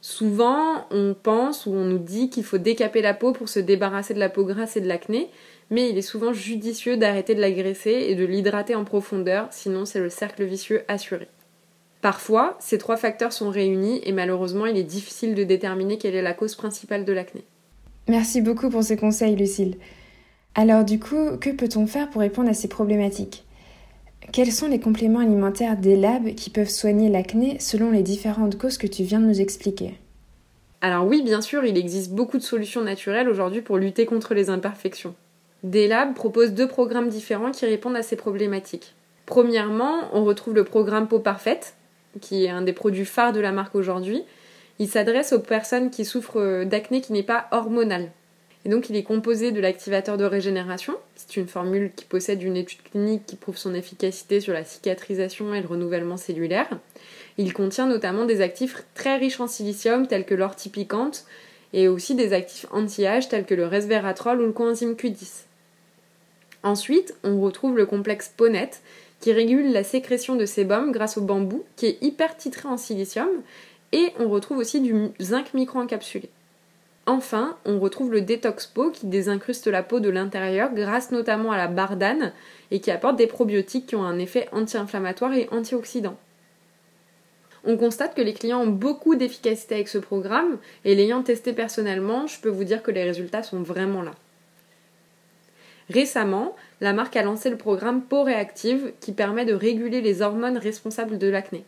Souvent, 0.00 0.86
on 0.90 1.14
pense 1.20 1.66
ou 1.66 1.72
on 1.72 1.84
nous 1.84 1.98
dit 1.98 2.30
qu'il 2.30 2.44
faut 2.44 2.58
décaper 2.58 3.02
la 3.02 3.12
peau 3.12 3.32
pour 3.32 3.48
se 3.48 3.58
débarrasser 3.58 4.14
de 4.14 4.20
la 4.20 4.28
peau 4.28 4.44
grasse 4.44 4.76
et 4.76 4.80
de 4.80 4.86
l'acné, 4.86 5.28
mais 5.70 5.90
il 5.90 5.98
est 5.98 6.02
souvent 6.02 6.32
judicieux 6.32 6.96
d'arrêter 6.96 7.34
de 7.34 7.40
l'agresser 7.40 8.06
et 8.08 8.14
de 8.14 8.24
l'hydrater 8.24 8.74
en 8.74 8.84
profondeur, 8.84 9.48
sinon 9.50 9.84
c'est 9.84 10.00
le 10.00 10.10
cercle 10.10 10.44
vicieux 10.44 10.84
assuré. 10.88 11.28
Parfois, 12.02 12.56
ces 12.60 12.78
trois 12.78 12.96
facteurs 12.96 13.32
sont 13.32 13.50
réunis 13.50 14.00
et 14.04 14.12
malheureusement, 14.12 14.66
il 14.66 14.76
est 14.76 14.84
difficile 14.84 15.34
de 15.34 15.44
déterminer 15.44 15.98
quelle 15.98 16.14
est 16.14 16.22
la 16.22 16.34
cause 16.34 16.54
principale 16.54 17.04
de 17.04 17.12
l'acné. 17.12 17.44
Merci 18.08 18.40
beaucoup 18.40 18.70
pour 18.70 18.84
ces 18.84 18.96
conseils, 18.96 19.34
Lucille. 19.34 19.76
Alors 20.54 20.84
du 20.84 21.00
coup, 21.00 21.36
que 21.40 21.50
peut-on 21.50 21.86
faire 21.86 22.08
pour 22.08 22.20
répondre 22.20 22.48
à 22.48 22.54
ces 22.54 22.68
problématiques? 22.68 23.44
Quels 24.32 24.52
sont 24.52 24.68
les 24.68 24.80
compléments 24.80 25.20
alimentaires 25.20 25.76
des 25.76 25.96
labs 25.96 26.34
qui 26.34 26.50
peuvent 26.50 26.70
soigner 26.70 27.08
l'acné 27.08 27.58
selon 27.58 27.90
les 27.90 28.02
différentes 28.02 28.58
causes 28.58 28.78
que 28.78 28.86
tu 28.86 29.02
viens 29.02 29.20
de 29.20 29.26
nous 29.26 29.40
expliquer? 29.40 29.94
Alors 30.80 31.06
oui, 31.06 31.22
bien 31.22 31.40
sûr, 31.40 31.64
il 31.64 31.76
existe 31.76 32.12
beaucoup 32.12 32.38
de 32.38 32.42
solutions 32.42 32.82
naturelles 32.82 33.28
aujourd'hui 33.28 33.62
pour 33.62 33.78
lutter 33.78 34.06
contre 34.06 34.34
les 34.34 34.50
imperfections. 34.50 35.14
Des 35.62 35.88
labs 35.88 36.14
proposent 36.14 36.52
deux 36.52 36.68
programmes 36.68 37.08
différents 37.08 37.50
qui 37.50 37.66
répondent 37.66 37.96
à 37.96 38.02
ces 38.02 38.16
problématiques. 38.16 38.94
Premièrement, 39.24 40.08
on 40.12 40.24
retrouve 40.24 40.54
le 40.54 40.64
programme 40.64 41.08
Peau 41.08 41.18
Parfaite, 41.18 41.74
qui 42.20 42.44
est 42.44 42.50
un 42.50 42.62
des 42.62 42.72
produits 42.72 43.04
phares 43.04 43.32
de 43.32 43.40
la 43.40 43.52
marque 43.52 43.74
aujourd'hui, 43.74 44.22
il 44.78 44.88
s'adresse 44.88 45.32
aux 45.32 45.40
personnes 45.40 45.90
qui 45.90 46.04
souffrent 46.04 46.64
d'acné 46.64 47.00
qui 47.00 47.12
n'est 47.12 47.22
pas 47.22 47.48
hormonal. 47.50 48.10
Et 48.64 48.68
donc 48.68 48.90
il 48.90 48.96
est 48.96 49.04
composé 49.04 49.52
de 49.52 49.60
l'activateur 49.60 50.16
de 50.16 50.24
régénération. 50.24 50.94
C'est 51.14 51.36
une 51.36 51.46
formule 51.46 51.92
qui 51.94 52.04
possède 52.04 52.42
une 52.42 52.56
étude 52.56 52.82
clinique 52.82 53.24
qui 53.24 53.36
prouve 53.36 53.56
son 53.56 53.74
efficacité 53.74 54.40
sur 54.40 54.52
la 54.52 54.64
cicatrisation 54.64 55.54
et 55.54 55.60
le 55.60 55.68
renouvellement 55.68 56.16
cellulaire. 56.16 56.68
Il 57.38 57.52
contient 57.52 57.86
notamment 57.86 58.24
des 58.24 58.40
actifs 58.40 58.84
très 58.94 59.16
riches 59.16 59.40
en 59.40 59.46
silicium 59.46 60.06
tels 60.06 60.26
que 60.26 60.34
l'ortipicante 60.34 61.26
et 61.76 61.88
aussi 61.88 62.14
des 62.14 62.32
actifs 62.32 62.66
anti-âge 62.72 63.28
tels 63.28 63.44
que 63.44 63.54
le 63.54 63.66
resveratrol 63.66 64.40
ou 64.40 64.46
le 64.46 64.52
coenzyme 64.52 64.94
Q10. 64.94 65.44
Ensuite, 66.62 67.14
on 67.22 67.40
retrouve 67.40 67.76
le 67.76 67.84
complexe 67.84 68.32
Ponet 68.34 68.70
qui 69.20 69.32
régule 69.32 69.72
la 69.72 69.84
sécrétion 69.84 70.36
de 70.36 70.46
sébum 70.46 70.90
grâce 70.90 71.18
au 71.18 71.20
bambou 71.20 71.64
qui 71.76 71.86
est 71.86 71.98
hyper 72.02 72.36
titré 72.36 72.66
en 72.66 72.78
silicium 72.78 73.28
et 73.92 74.12
on 74.18 74.28
retrouve 74.28 74.58
aussi 74.58 74.80
du 74.80 75.10
zinc 75.20 75.52
micro-encapsulé. 75.52 76.30
Enfin, 77.04 77.56
on 77.66 77.78
retrouve 77.78 78.10
le 78.10 78.22
Detox 78.22 78.66
Peau 78.66 78.90
qui 78.90 79.06
désincruste 79.06 79.66
la 79.66 79.82
peau 79.82 80.00
de 80.00 80.08
l'intérieur 80.08 80.72
grâce 80.72 81.12
notamment 81.12 81.52
à 81.52 81.58
la 81.58 81.68
bardane 81.68 82.32
et 82.70 82.80
qui 82.80 82.90
apporte 82.90 83.16
des 83.16 83.26
probiotiques 83.26 83.86
qui 83.86 83.96
ont 83.96 84.04
un 84.04 84.18
effet 84.18 84.48
anti-inflammatoire 84.50 85.34
et 85.34 85.46
antioxydant. 85.52 86.16
On 87.66 87.76
constate 87.76 88.14
que 88.14 88.22
les 88.22 88.32
clients 88.32 88.62
ont 88.62 88.68
beaucoup 88.68 89.16
d'efficacité 89.16 89.74
avec 89.74 89.88
ce 89.88 89.98
programme 89.98 90.58
et 90.84 90.94
l'ayant 90.94 91.24
testé 91.24 91.52
personnellement, 91.52 92.28
je 92.28 92.40
peux 92.40 92.48
vous 92.48 92.62
dire 92.62 92.82
que 92.82 92.92
les 92.92 93.02
résultats 93.02 93.42
sont 93.42 93.60
vraiment 93.60 94.02
là. 94.02 94.12
Récemment, 95.90 96.54
la 96.80 96.92
marque 96.92 97.16
a 97.16 97.22
lancé 97.22 97.50
le 97.50 97.56
programme 97.56 98.02
Peau 98.02 98.22
Réactive 98.22 98.92
qui 99.00 99.12
permet 99.12 99.44
de 99.44 99.54
réguler 99.54 100.00
les 100.00 100.22
hormones 100.22 100.58
responsables 100.58 101.18
de 101.18 101.28
l'acné. 101.28 101.64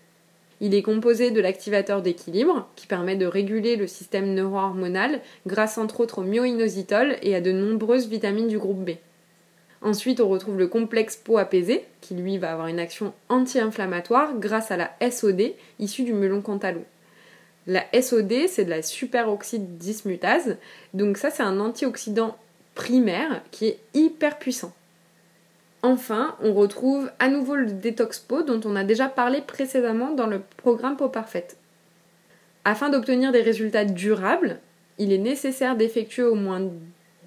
Il 0.61 0.75
est 0.75 0.83
composé 0.83 1.31
de 1.31 1.41
l'activateur 1.41 2.03
d'équilibre, 2.03 2.69
qui 2.75 2.89
permet 2.89 3.15
de 3.15 3.27
réguler 3.27 3.77
le 3.77 3.87
système 3.87 4.35
neuro-hormonal 4.35 5.21
grâce 5.47 5.79
entre 5.79 6.01
autres 6.01 6.19
au 6.19 6.25
myoinositol 6.25 7.17
et 7.23 7.35
à 7.35 7.41
de 7.41 7.53
nombreuses 7.53 8.09
vitamines 8.09 8.49
du 8.49 8.59
groupe 8.59 8.85
B. 8.85 8.91
Ensuite, 9.81 10.21
on 10.21 10.29
retrouve 10.29 10.59
le 10.59 10.67
complexe 10.67 11.17
peau 11.17 11.39
apaisé, 11.39 11.85
qui 12.01 12.15
lui 12.15 12.39
va 12.39 12.53
avoir 12.53 12.67
une 12.67 12.81
action 12.81 13.13
anti-inflammatoire 13.29 14.35
grâce 14.39 14.71
à 14.71 14.77
la 14.77 14.91
SOD 15.11 15.53
issue 15.79 16.03
du 16.03 16.13
melon 16.13 16.41
cantalou. 16.41 16.85
La 17.67 17.85
SOD, 17.93 18.49
c'est 18.49 18.65
de 18.65 18.71
la 18.71 18.83
superoxyde 18.83 19.79
dismutase, 19.79 20.57
donc 20.95 21.17
ça 21.17 21.31
c'est 21.31 21.43
un 21.43 21.61
antioxydant 21.61 22.37
primaire 22.75 23.43
qui 23.51 23.67
est 23.67 23.79
hyper 23.95 24.39
puissant. 24.39 24.73
Enfin, 25.83 26.35
on 26.43 26.55
retrouve 26.55 27.11
à 27.21 27.29
nouveau 27.29 27.55
le 27.55 27.67
détox 27.67 28.19
peau 28.19 28.43
dont 28.43 28.61
on 28.65 28.75
a 28.75 28.85
déjà 28.85 29.09
parlé 29.09 29.43
précédemment 29.43 30.13
dans 30.13 30.27
le 30.27 30.41
programme 30.57 30.97
Peau 30.97 31.09
Parfaite. 31.09 31.57
Afin 32.65 32.89
d'obtenir 32.89 33.31
des 33.33 33.43
résultats 33.43 33.85
durables, 33.85 34.59
il 34.99 35.13
est 35.13 35.19
nécessaire 35.19 35.77
d'effectuer 35.77 36.25
au 36.25 36.35
moins 36.35 36.69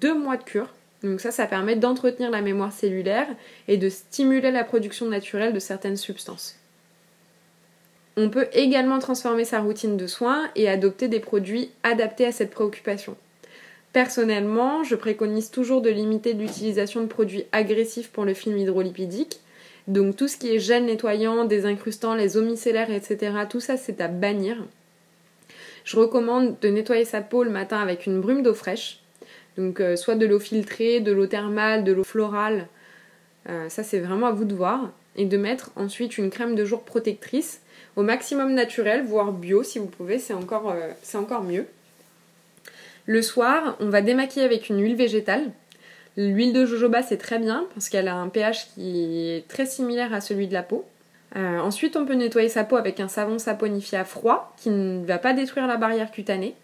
deux 0.00 0.14
mois 0.14 0.36
de 0.36 0.44
cure. 0.44 0.68
Donc 1.02 1.20
ça, 1.20 1.30
ça 1.30 1.46
permet 1.46 1.76
d'entretenir 1.76 2.30
la 2.30 2.42
mémoire 2.42 2.72
cellulaire 2.72 3.26
et 3.68 3.76
de 3.76 3.88
stimuler 3.88 4.50
la 4.50 4.64
production 4.64 5.06
naturelle 5.06 5.52
de 5.52 5.58
certaines 5.58 5.96
substances. 5.96 6.56
On 8.16 8.28
peut 8.28 8.48
également 8.52 8.98
transformer 8.98 9.44
sa 9.44 9.60
routine 9.60 9.96
de 9.96 10.06
soins 10.06 10.50
et 10.54 10.68
adopter 10.68 11.08
des 11.08 11.20
produits 11.20 11.70
adaptés 11.82 12.26
à 12.26 12.32
cette 12.32 12.50
préoccupation. 12.50 13.16
Personnellement, 13.92 14.84
je 14.84 14.94
préconise 14.94 15.50
toujours 15.50 15.82
de 15.82 15.90
limiter 15.90 16.34
l'utilisation 16.34 17.00
de 17.00 17.06
produits 17.06 17.44
agressifs 17.52 18.10
pour 18.10 18.24
le 18.24 18.34
film 18.34 18.56
hydrolipidique. 18.56 19.40
Donc 19.88 20.16
tout 20.16 20.28
ce 20.28 20.36
qui 20.36 20.54
est 20.54 20.60
gel 20.60 20.84
nettoyant, 20.84 21.44
désincrustant, 21.44 22.14
les 22.14 22.36
eaux 22.36 22.42
micellaires, 22.42 22.90
etc., 22.90 23.32
tout 23.48 23.60
ça 23.60 23.76
c'est 23.76 24.00
à 24.00 24.08
bannir. 24.08 24.64
Je 25.84 25.96
recommande 25.96 26.58
de 26.60 26.68
nettoyer 26.68 27.04
sa 27.04 27.20
peau 27.20 27.42
le 27.42 27.50
matin 27.50 27.78
avec 27.78 28.06
une 28.06 28.20
brume 28.20 28.42
d'eau 28.42 28.54
fraîche. 28.54 29.01
Donc 29.56 29.80
euh, 29.80 29.96
soit 29.96 30.14
de 30.14 30.26
l'eau 30.26 30.38
filtrée, 30.38 31.00
de 31.00 31.12
l'eau 31.12 31.26
thermale, 31.26 31.84
de 31.84 31.92
l'eau 31.92 32.04
florale. 32.04 32.68
Euh, 33.48 33.68
ça 33.68 33.82
c'est 33.82 33.98
vraiment 33.98 34.26
à 34.26 34.32
vous 34.32 34.44
de 34.44 34.54
voir. 34.54 34.90
Et 35.14 35.26
de 35.26 35.36
mettre 35.36 35.70
ensuite 35.76 36.16
une 36.16 36.30
crème 36.30 36.54
de 36.54 36.64
jour 36.64 36.84
protectrice 36.84 37.60
au 37.96 38.02
maximum 38.02 38.54
naturel, 38.54 39.04
voire 39.04 39.32
bio 39.32 39.62
si 39.62 39.78
vous 39.78 39.86
pouvez, 39.86 40.18
c'est 40.18 40.32
encore, 40.32 40.70
euh, 40.70 40.88
c'est 41.02 41.18
encore 41.18 41.42
mieux. 41.42 41.66
Le 43.04 43.20
soir, 43.20 43.76
on 43.80 43.90
va 43.90 44.00
démaquiller 44.00 44.44
avec 44.44 44.70
une 44.70 44.80
huile 44.80 44.96
végétale. 44.96 45.50
L'huile 46.16 46.54
de 46.54 46.64
jojoba, 46.64 47.02
c'est 47.02 47.18
très 47.18 47.38
bien 47.38 47.66
parce 47.74 47.90
qu'elle 47.90 48.08
a 48.08 48.14
un 48.14 48.28
pH 48.28 48.68
qui 48.74 49.28
est 49.28 49.48
très 49.48 49.66
similaire 49.66 50.14
à 50.14 50.22
celui 50.22 50.46
de 50.46 50.52
la 50.54 50.62
peau. 50.62 50.86
Ensuite, 51.34 51.96
on 51.96 52.04
peut 52.04 52.12
nettoyer 52.12 52.50
sa 52.50 52.62
peau 52.62 52.76
avec 52.76 53.00
un 53.00 53.08
savon 53.08 53.38
saponifié 53.38 53.96
à 53.96 54.04
froid 54.04 54.54
qui 54.58 54.68
ne 54.68 55.04
va 55.04 55.16
pas 55.16 55.32
détruire 55.32 55.66
la 55.66 55.78
barrière 55.78 56.10
cutanée. 56.10 56.54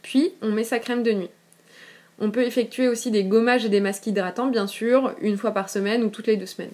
Puis, 0.00 0.32
on 0.40 0.48
met 0.50 0.64
sa 0.64 0.78
crème 0.78 1.02
de 1.02 1.12
nuit. 1.12 1.30
On 2.20 2.30
peut 2.30 2.44
effectuer 2.44 2.86
aussi 2.86 3.10
des 3.10 3.24
gommages 3.24 3.64
et 3.64 3.70
des 3.70 3.80
masques 3.80 4.06
hydratants, 4.06 4.48
bien 4.48 4.66
sûr, 4.66 5.14
une 5.22 5.38
fois 5.38 5.52
par 5.52 5.70
semaine 5.70 6.04
ou 6.04 6.10
toutes 6.10 6.26
les 6.26 6.36
deux 6.36 6.46
semaines. 6.46 6.70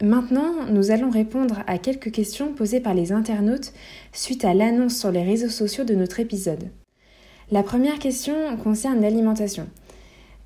Maintenant, 0.00 0.66
nous 0.70 0.90
allons 0.90 1.10
répondre 1.10 1.62
à 1.66 1.78
quelques 1.78 2.12
questions 2.12 2.52
posées 2.52 2.80
par 2.80 2.94
les 2.94 3.12
internautes 3.12 3.72
suite 4.12 4.44
à 4.44 4.54
l'annonce 4.54 4.96
sur 4.96 5.10
les 5.10 5.22
réseaux 5.22 5.48
sociaux 5.48 5.84
de 5.84 5.94
notre 5.94 6.20
épisode. 6.20 6.68
La 7.50 7.62
première 7.62 7.98
question 7.98 8.56
concerne 8.56 9.00
l'alimentation. 9.00 9.66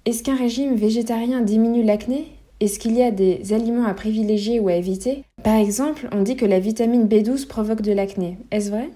Est-ce 0.05 0.23
qu'un 0.23 0.37
régime 0.37 0.75
végétarien 0.75 1.43
diminue 1.43 1.85
l'acné? 1.85 2.29
Est-ce 2.61 2.79
qu'il 2.79 2.97
y 2.97 3.03
a 3.03 3.11
des 3.11 3.53
aliments 3.53 3.87
à 3.87 3.95
privilégier 3.95 4.59
ou 4.59 4.69
à 4.69 4.75
éviter? 4.75 5.23
Par 5.45 5.57
exemple, 5.57 6.09
on 6.13 6.23
dit 6.23 6.37
que 6.37 6.47
la 6.47 6.61
vitamine 6.61 7.07
B12 7.07 7.47
provoque 7.47 7.83
de 7.83 7.93
l'acné. 7.93 8.39
Est-ce 8.51 8.71
vrai? 8.71 8.91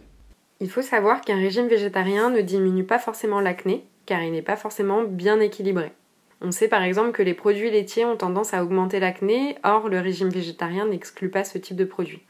Il 0.61 0.71
faut 0.71 0.83
savoir 0.83 1.21
qu'un 1.21 1.37
régime 1.37 1.69
végétarien 1.69 2.31
ne 2.31 2.41
diminue 2.41 2.85
pas 2.85 2.99
forcément 2.99 3.41
l'acné, 3.41 3.85
car 4.07 4.23
il 4.23 4.33
n'est 4.33 4.43
pas 4.43 4.57
forcément 4.57 5.03
bien 5.05 5.41
équilibré. 5.41 5.93
On 6.41 6.51
sait 6.51 6.69
par 6.69 6.83
exemple 6.83 7.13
que 7.13 7.23
les 7.23 7.35
produits 7.35 7.71
laitiers 7.71 8.05
ont 8.05 8.17
tendance 8.17 8.53
à 8.53 8.65
augmenter 8.65 8.99
l'acné, 8.99 9.57
or 9.63 9.89
le 9.89 10.01
régime 10.01 10.29
végétarien 10.29 10.87
n'exclut 10.87 11.31
pas 11.31 11.45
ce 11.45 11.59
type 11.59 11.77
de 11.77 11.85
produit. 11.85 12.23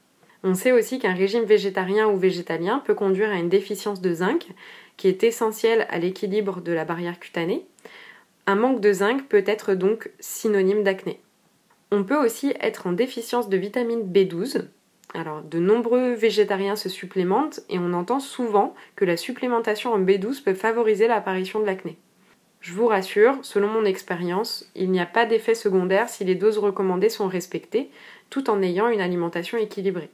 On 0.44 0.54
sait 0.54 0.72
aussi 0.72 0.98
qu'un 0.98 1.14
régime 1.14 1.44
végétarien 1.44 2.08
ou 2.08 2.16
végétalien 2.16 2.82
peut 2.84 2.94
conduire 2.94 3.30
à 3.30 3.38
une 3.38 3.48
déficience 3.48 4.00
de 4.00 4.12
zinc, 4.12 4.48
qui 4.96 5.08
est 5.08 5.22
essentielle 5.22 5.86
à 5.88 5.98
l'équilibre 5.98 6.60
de 6.60 6.72
la 6.72 6.84
barrière 6.84 7.20
cutanée. 7.20 7.64
Un 8.46 8.56
manque 8.56 8.80
de 8.80 8.92
zinc 8.92 9.28
peut 9.28 9.44
être 9.46 9.74
donc 9.74 10.10
synonyme 10.18 10.82
d'acné. 10.82 11.20
On 11.90 12.04
peut 12.04 12.16
aussi 12.16 12.52
être 12.60 12.86
en 12.86 12.92
déficience 12.92 13.48
de 13.48 13.56
vitamine 13.56 14.02
B12. 14.02 14.64
Alors, 15.14 15.42
de 15.42 15.58
nombreux 15.58 16.14
végétariens 16.14 16.76
se 16.76 16.88
supplémentent 16.88 17.60
et 17.68 17.78
on 17.78 17.92
entend 17.92 18.20
souvent 18.20 18.74
que 18.96 19.04
la 19.04 19.16
supplémentation 19.16 19.92
en 19.92 20.00
B12 20.00 20.42
peut 20.42 20.54
favoriser 20.54 21.06
l'apparition 21.06 21.60
de 21.60 21.66
l'acné. 21.66 21.98
Je 22.60 22.72
vous 22.72 22.86
rassure, 22.86 23.38
selon 23.42 23.68
mon 23.68 23.84
expérience, 23.84 24.70
il 24.74 24.90
n'y 24.90 25.00
a 25.00 25.06
pas 25.06 25.26
d'effet 25.26 25.54
secondaire 25.54 26.08
si 26.08 26.24
les 26.24 26.36
doses 26.36 26.58
recommandées 26.58 27.08
sont 27.08 27.26
respectées, 27.26 27.90
tout 28.30 28.48
en 28.48 28.62
ayant 28.62 28.88
une 28.88 29.00
alimentation 29.00 29.58
équilibrée. 29.58 30.10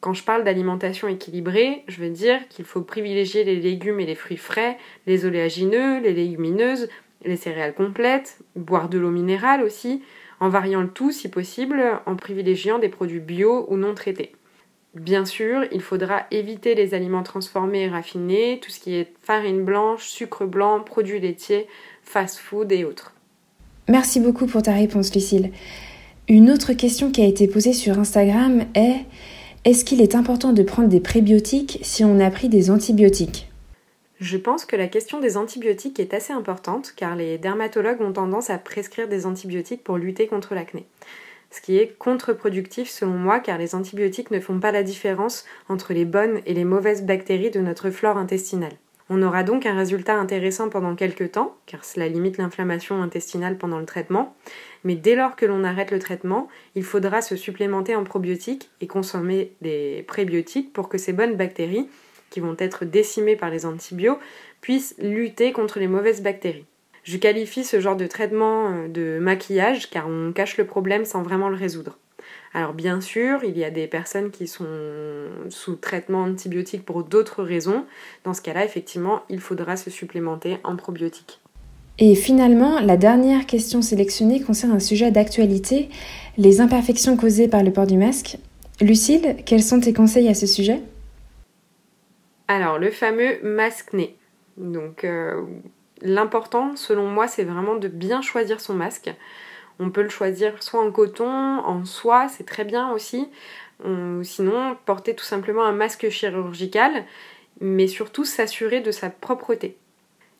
Quand 0.00 0.14
je 0.14 0.22
parle 0.22 0.44
d'alimentation 0.44 1.08
équilibrée, 1.08 1.82
je 1.88 2.00
veux 2.00 2.10
dire 2.10 2.46
qu'il 2.48 2.64
faut 2.64 2.82
privilégier 2.82 3.42
les 3.42 3.56
légumes 3.56 3.98
et 3.98 4.06
les 4.06 4.14
fruits 4.14 4.36
frais, 4.36 4.78
les 5.06 5.26
oléagineux, 5.26 5.98
les 5.98 6.14
légumineuses, 6.14 6.88
les 7.24 7.36
céréales 7.36 7.74
complètes, 7.74 8.38
boire 8.54 8.88
de 8.88 8.96
l'eau 8.96 9.10
minérale 9.10 9.62
aussi, 9.62 10.02
en 10.40 10.48
variant 10.48 10.82
le 10.82 10.88
tout 10.88 11.12
si 11.12 11.28
possible, 11.28 11.82
en 12.06 12.16
privilégiant 12.16 12.78
des 12.78 12.88
produits 12.88 13.20
bio 13.20 13.66
ou 13.68 13.76
non 13.76 13.94
traités. 13.94 14.32
Bien 14.94 15.24
sûr, 15.24 15.64
il 15.70 15.82
faudra 15.82 16.22
éviter 16.30 16.74
les 16.74 16.94
aliments 16.94 17.22
transformés 17.22 17.82
et 17.82 17.88
raffinés, 17.88 18.58
tout 18.62 18.70
ce 18.70 18.80
qui 18.80 18.94
est 18.94 19.12
farine 19.22 19.64
blanche, 19.64 20.08
sucre 20.08 20.46
blanc, 20.46 20.80
produits 20.80 21.20
laitiers, 21.20 21.66
fast-food 22.02 22.72
et 22.72 22.84
autres. 22.84 23.12
Merci 23.88 24.20
beaucoup 24.20 24.46
pour 24.46 24.62
ta 24.62 24.72
réponse, 24.72 25.14
Lucille. 25.14 25.52
Une 26.28 26.50
autre 26.50 26.72
question 26.72 27.10
qui 27.10 27.22
a 27.22 27.26
été 27.26 27.48
posée 27.48 27.72
sur 27.72 27.98
Instagram 27.98 28.64
est 28.74 29.04
est-ce 29.64 29.84
qu'il 29.84 30.00
est 30.00 30.14
important 30.14 30.52
de 30.52 30.62
prendre 30.62 30.88
des 30.88 31.00
prébiotiques 31.00 31.78
si 31.82 32.04
on 32.04 32.20
a 32.20 32.30
pris 32.30 32.48
des 32.48 32.70
antibiotiques? 32.70 33.47
Je 34.20 34.36
pense 34.36 34.64
que 34.64 34.74
la 34.74 34.88
question 34.88 35.20
des 35.20 35.36
antibiotiques 35.36 36.00
est 36.00 36.12
assez 36.12 36.32
importante 36.32 36.92
car 36.96 37.14
les 37.14 37.38
dermatologues 37.38 38.00
ont 38.00 38.12
tendance 38.12 38.50
à 38.50 38.58
prescrire 38.58 39.08
des 39.08 39.26
antibiotiques 39.26 39.84
pour 39.84 39.96
lutter 39.96 40.26
contre 40.26 40.54
l'acné. 40.54 40.86
Ce 41.50 41.60
qui 41.60 41.78
est 41.78 41.96
contre-productif 41.98 42.90
selon 42.90 43.12
moi 43.12 43.38
car 43.38 43.58
les 43.58 43.76
antibiotiques 43.76 44.32
ne 44.32 44.40
font 44.40 44.58
pas 44.58 44.72
la 44.72 44.82
différence 44.82 45.44
entre 45.68 45.92
les 45.92 46.04
bonnes 46.04 46.40
et 46.46 46.54
les 46.54 46.64
mauvaises 46.64 47.04
bactéries 47.04 47.50
de 47.50 47.60
notre 47.60 47.90
flore 47.90 48.18
intestinale. 48.18 48.76
On 49.10 49.22
aura 49.22 49.42
donc 49.42 49.64
un 49.64 49.74
résultat 49.74 50.16
intéressant 50.16 50.68
pendant 50.68 50.94
quelques 50.94 51.32
temps, 51.32 51.56
car 51.64 51.84
cela 51.84 52.08
limite 52.08 52.36
l'inflammation 52.36 53.02
intestinale 53.02 53.56
pendant 53.56 53.78
le 53.78 53.86
traitement, 53.86 54.36
mais 54.84 54.96
dès 54.96 55.14
lors 55.14 55.34
que 55.34 55.46
l'on 55.46 55.64
arrête 55.64 55.90
le 55.90 55.98
traitement, 55.98 56.48
il 56.74 56.84
faudra 56.84 57.22
se 57.22 57.34
supplémenter 57.34 57.94
en 57.94 58.04
probiotiques 58.04 58.68
et 58.82 58.86
consommer 58.86 59.52
des 59.62 60.04
prébiotiques 60.06 60.74
pour 60.74 60.90
que 60.90 60.98
ces 60.98 61.14
bonnes 61.14 61.36
bactéries, 61.36 61.88
qui 62.30 62.40
vont 62.40 62.56
être 62.58 62.84
décimées 62.84 63.36
par 63.36 63.50
les 63.50 63.66
antibiotiques, 63.66 64.20
puissent 64.60 64.94
lutter 64.98 65.52
contre 65.52 65.78
les 65.78 65.88
mauvaises 65.88 66.22
bactéries. 66.22 66.64
Je 67.04 67.16
qualifie 67.16 67.64
ce 67.64 67.80
genre 67.80 67.96
de 67.96 68.06
traitement 68.06 68.70
euh, 68.70 68.88
de 68.88 69.18
maquillage 69.18 69.88
car 69.88 70.08
on 70.08 70.32
cache 70.32 70.58
le 70.58 70.66
problème 70.66 71.04
sans 71.04 71.22
vraiment 71.22 71.48
le 71.48 71.56
résoudre. 71.56 71.96
Alors 72.52 72.72
bien 72.72 73.00
sûr, 73.00 73.44
il 73.44 73.56
y 73.56 73.64
a 73.64 73.70
des 73.70 73.86
personnes 73.86 74.30
qui 74.30 74.46
sont 74.46 74.66
sous 75.48 75.76
traitement 75.76 76.22
antibiotique 76.22 76.84
pour 76.84 77.04
d'autres 77.04 77.42
raisons. 77.42 77.84
Dans 78.24 78.34
ce 78.34 78.42
cas-là, 78.42 78.64
effectivement, 78.64 79.22
il 79.28 79.40
faudra 79.40 79.76
se 79.76 79.90
supplémenter 79.90 80.58
en 80.64 80.76
probiotiques. 80.76 81.40
Et 81.98 82.14
finalement, 82.14 82.80
la 82.80 82.96
dernière 82.96 83.46
question 83.46 83.82
sélectionnée 83.82 84.40
concerne 84.40 84.72
un 84.72 84.80
sujet 84.80 85.10
d'actualité, 85.10 85.88
les 86.36 86.60
imperfections 86.60 87.16
causées 87.16 87.48
par 87.48 87.62
le 87.62 87.72
port 87.72 87.86
du 87.86 87.96
masque. 87.96 88.38
Lucille, 88.80 89.36
quels 89.44 89.62
sont 89.62 89.80
tes 89.80 89.92
conseils 89.92 90.28
à 90.28 90.34
ce 90.34 90.46
sujet? 90.46 90.80
Alors, 92.48 92.78
le 92.78 92.90
fameux 92.90 93.38
masque-nez. 93.42 94.16
Donc, 94.56 95.04
euh, 95.04 95.44
l'important, 96.00 96.76
selon 96.76 97.06
moi, 97.06 97.28
c'est 97.28 97.44
vraiment 97.44 97.76
de 97.76 97.88
bien 97.88 98.22
choisir 98.22 98.60
son 98.60 98.74
masque. 98.74 99.10
On 99.78 99.90
peut 99.90 100.02
le 100.02 100.08
choisir 100.08 100.62
soit 100.62 100.82
en 100.82 100.90
coton, 100.90 101.28
en 101.28 101.84
soie, 101.84 102.28
c'est 102.28 102.46
très 102.46 102.64
bien 102.64 102.90
aussi. 102.90 103.28
Sinon, 104.24 104.76
porter 104.86 105.14
tout 105.14 105.24
simplement 105.24 105.64
un 105.64 105.72
masque 105.72 106.08
chirurgical, 106.08 107.04
mais 107.60 107.86
surtout 107.86 108.24
s'assurer 108.24 108.80
de 108.80 108.90
sa 108.90 109.08
propreté. 109.08 109.78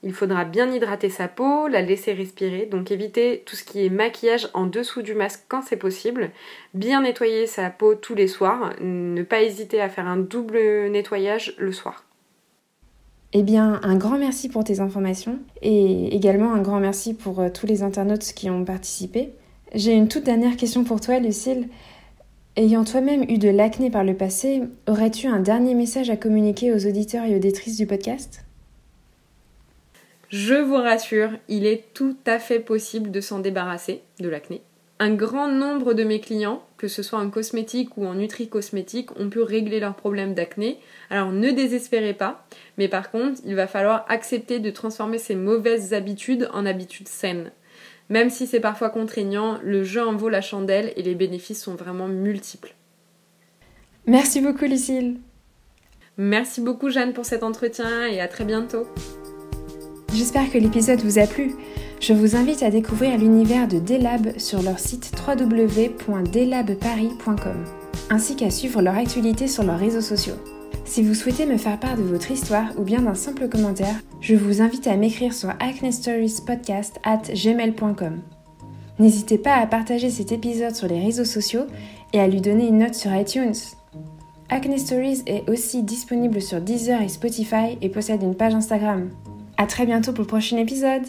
Il 0.04 0.12
faudra 0.12 0.44
bien 0.44 0.72
hydrater 0.72 1.10
sa 1.10 1.26
peau, 1.26 1.66
la 1.66 1.82
laisser 1.82 2.12
respirer, 2.12 2.66
donc 2.66 2.92
éviter 2.92 3.42
tout 3.44 3.56
ce 3.56 3.64
qui 3.64 3.84
est 3.84 3.90
maquillage 3.90 4.48
en 4.54 4.66
dessous 4.66 5.02
du 5.02 5.14
masque 5.14 5.44
quand 5.48 5.62
c'est 5.62 5.76
possible, 5.76 6.30
bien 6.72 7.02
nettoyer 7.02 7.48
sa 7.48 7.68
peau 7.70 7.96
tous 7.96 8.14
les 8.14 8.28
soirs, 8.28 8.74
ne 8.80 9.22
pas 9.24 9.42
hésiter 9.42 9.80
à 9.80 9.88
faire 9.88 10.06
un 10.06 10.16
double 10.16 10.88
nettoyage 10.90 11.54
le 11.58 11.72
soir. 11.72 12.04
Eh 13.32 13.42
bien, 13.42 13.80
un 13.82 13.96
grand 13.96 14.18
merci 14.18 14.48
pour 14.48 14.64
tes 14.64 14.80
informations 14.80 15.40
et 15.62 16.14
également 16.14 16.54
un 16.54 16.62
grand 16.62 16.80
merci 16.80 17.12
pour 17.12 17.40
euh, 17.40 17.48
tous 17.50 17.66
les 17.66 17.82
internautes 17.82 18.32
qui 18.34 18.48
ont 18.48 18.64
participé. 18.64 19.34
J'ai 19.74 19.92
une 19.92 20.08
toute 20.08 20.24
dernière 20.24 20.56
question 20.56 20.82
pour 20.82 21.00
toi, 21.00 21.18
Lucille. 21.18 21.68
Ayant 22.56 22.84
toi-même 22.84 23.24
eu 23.24 23.36
de 23.36 23.50
l'acné 23.50 23.90
par 23.90 24.02
le 24.02 24.14
passé, 24.14 24.62
aurais-tu 24.88 25.26
un 25.26 25.40
dernier 25.40 25.74
message 25.74 26.08
à 26.08 26.16
communiquer 26.16 26.72
aux 26.72 26.86
auditeurs 26.86 27.24
et 27.24 27.36
auditrices 27.36 27.76
du 27.76 27.86
podcast? 27.86 28.47
Je 30.28 30.54
vous 30.54 30.76
rassure, 30.76 31.30
il 31.48 31.64
est 31.64 31.84
tout 31.94 32.16
à 32.26 32.38
fait 32.38 32.60
possible 32.60 33.10
de 33.10 33.20
s'en 33.20 33.38
débarrasser 33.38 34.02
de 34.20 34.28
l'acné. 34.28 34.60
Un 35.00 35.14
grand 35.14 35.48
nombre 35.48 35.94
de 35.94 36.04
mes 36.04 36.20
clients, 36.20 36.62
que 36.76 36.88
ce 36.88 37.02
soit 37.02 37.20
en 37.20 37.30
cosmétique 37.30 37.96
ou 37.96 38.04
en 38.04 38.14
nutri-cosmétique, 38.14 39.18
ont 39.18 39.30
pu 39.30 39.40
régler 39.40 39.80
leurs 39.80 39.94
problèmes 39.94 40.34
d'acné. 40.34 40.78
Alors 41.08 41.30
ne 41.30 41.50
désespérez 41.50 42.14
pas, 42.14 42.46
mais 42.76 42.88
par 42.88 43.10
contre, 43.10 43.40
il 43.46 43.54
va 43.54 43.68
falloir 43.68 44.04
accepter 44.08 44.58
de 44.58 44.70
transformer 44.70 45.18
ces 45.18 45.36
mauvaises 45.36 45.94
habitudes 45.94 46.50
en 46.52 46.66
habitudes 46.66 47.08
saines. 47.08 47.52
Même 48.10 48.28
si 48.28 48.46
c'est 48.46 48.60
parfois 48.60 48.90
contraignant, 48.90 49.58
le 49.62 49.84
jeu 49.84 50.04
en 50.04 50.16
vaut 50.16 50.30
la 50.30 50.40
chandelle 50.40 50.92
et 50.96 51.02
les 51.02 51.14
bénéfices 51.14 51.62
sont 51.62 51.74
vraiment 51.74 52.08
multiples. 52.08 52.74
Merci 54.06 54.40
beaucoup 54.40 54.64
Lucille. 54.64 55.18
Merci 56.16 56.60
beaucoup 56.60 56.90
Jeanne 56.90 57.12
pour 57.12 57.24
cet 57.24 57.44
entretien 57.44 58.06
et 58.06 58.20
à 58.20 58.26
très 58.26 58.44
bientôt. 58.44 58.86
J'espère 60.18 60.50
que 60.50 60.58
l'épisode 60.58 61.00
vous 61.02 61.20
a 61.20 61.28
plu. 61.28 61.54
Je 62.00 62.12
vous 62.12 62.34
invite 62.34 62.64
à 62.64 62.70
découvrir 62.70 63.16
l'univers 63.16 63.68
de 63.68 63.78
Delab 63.78 64.36
sur 64.36 64.60
leur 64.62 64.80
site 64.80 65.12
www.delabparis.com, 65.16 67.64
ainsi 68.10 68.34
qu'à 68.34 68.50
suivre 68.50 68.82
leur 68.82 68.96
actualité 68.96 69.46
sur 69.46 69.62
leurs 69.62 69.78
réseaux 69.78 70.00
sociaux. 70.00 70.34
Si 70.84 71.04
vous 71.04 71.14
souhaitez 71.14 71.46
me 71.46 71.56
faire 71.56 71.78
part 71.78 71.96
de 71.96 72.02
votre 72.02 72.32
histoire 72.32 72.66
ou 72.76 72.82
bien 72.82 73.02
d'un 73.02 73.14
simple 73.14 73.48
commentaire, 73.48 73.94
je 74.20 74.34
vous 74.34 74.60
invite 74.60 74.88
à 74.88 74.96
m'écrire 74.96 75.32
sur 75.32 75.50
gmail.com. 75.50 78.20
N'hésitez 78.98 79.38
pas 79.38 79.54
à 79.54 79.68
partager 79.68 80.10
cet 80.10 80.32
épisode 80.32 80.74
sur 80.74 80.88
les 80.88 80.98
réseaux 80.98 81.24
sociaux 81.24 81.66
et 82.12 82.18
à 82.18 82.26
lui 82.26 82.40
donner 82.40 82.66
une 82.66 82.78
note 82.78 82.96
sur 82.96 83.14
iTunes. 83.14 83.54
Acne 84.48 84.80
Stories 84.80 85.22
est 85.26 85.48
aussi 85.48 85.84
disponible 85.84 86.42
sur 86.42 86.60
Deezer 86.60 87.02
et 87.02 87.08
Spotify 87.08 87.78
et 87.80 87.88
possède 87.88 88.24
une 88.24 88.34
page 88.34 88.56
Instagram. 88.56 89.10
A 89.60 89.66
très 89.66 89.86
bientôt 89.86 90.12
pour 90.12 90.22
le 90.22 90.28
prochain 90.28 90.56
épisode 90.56 91.02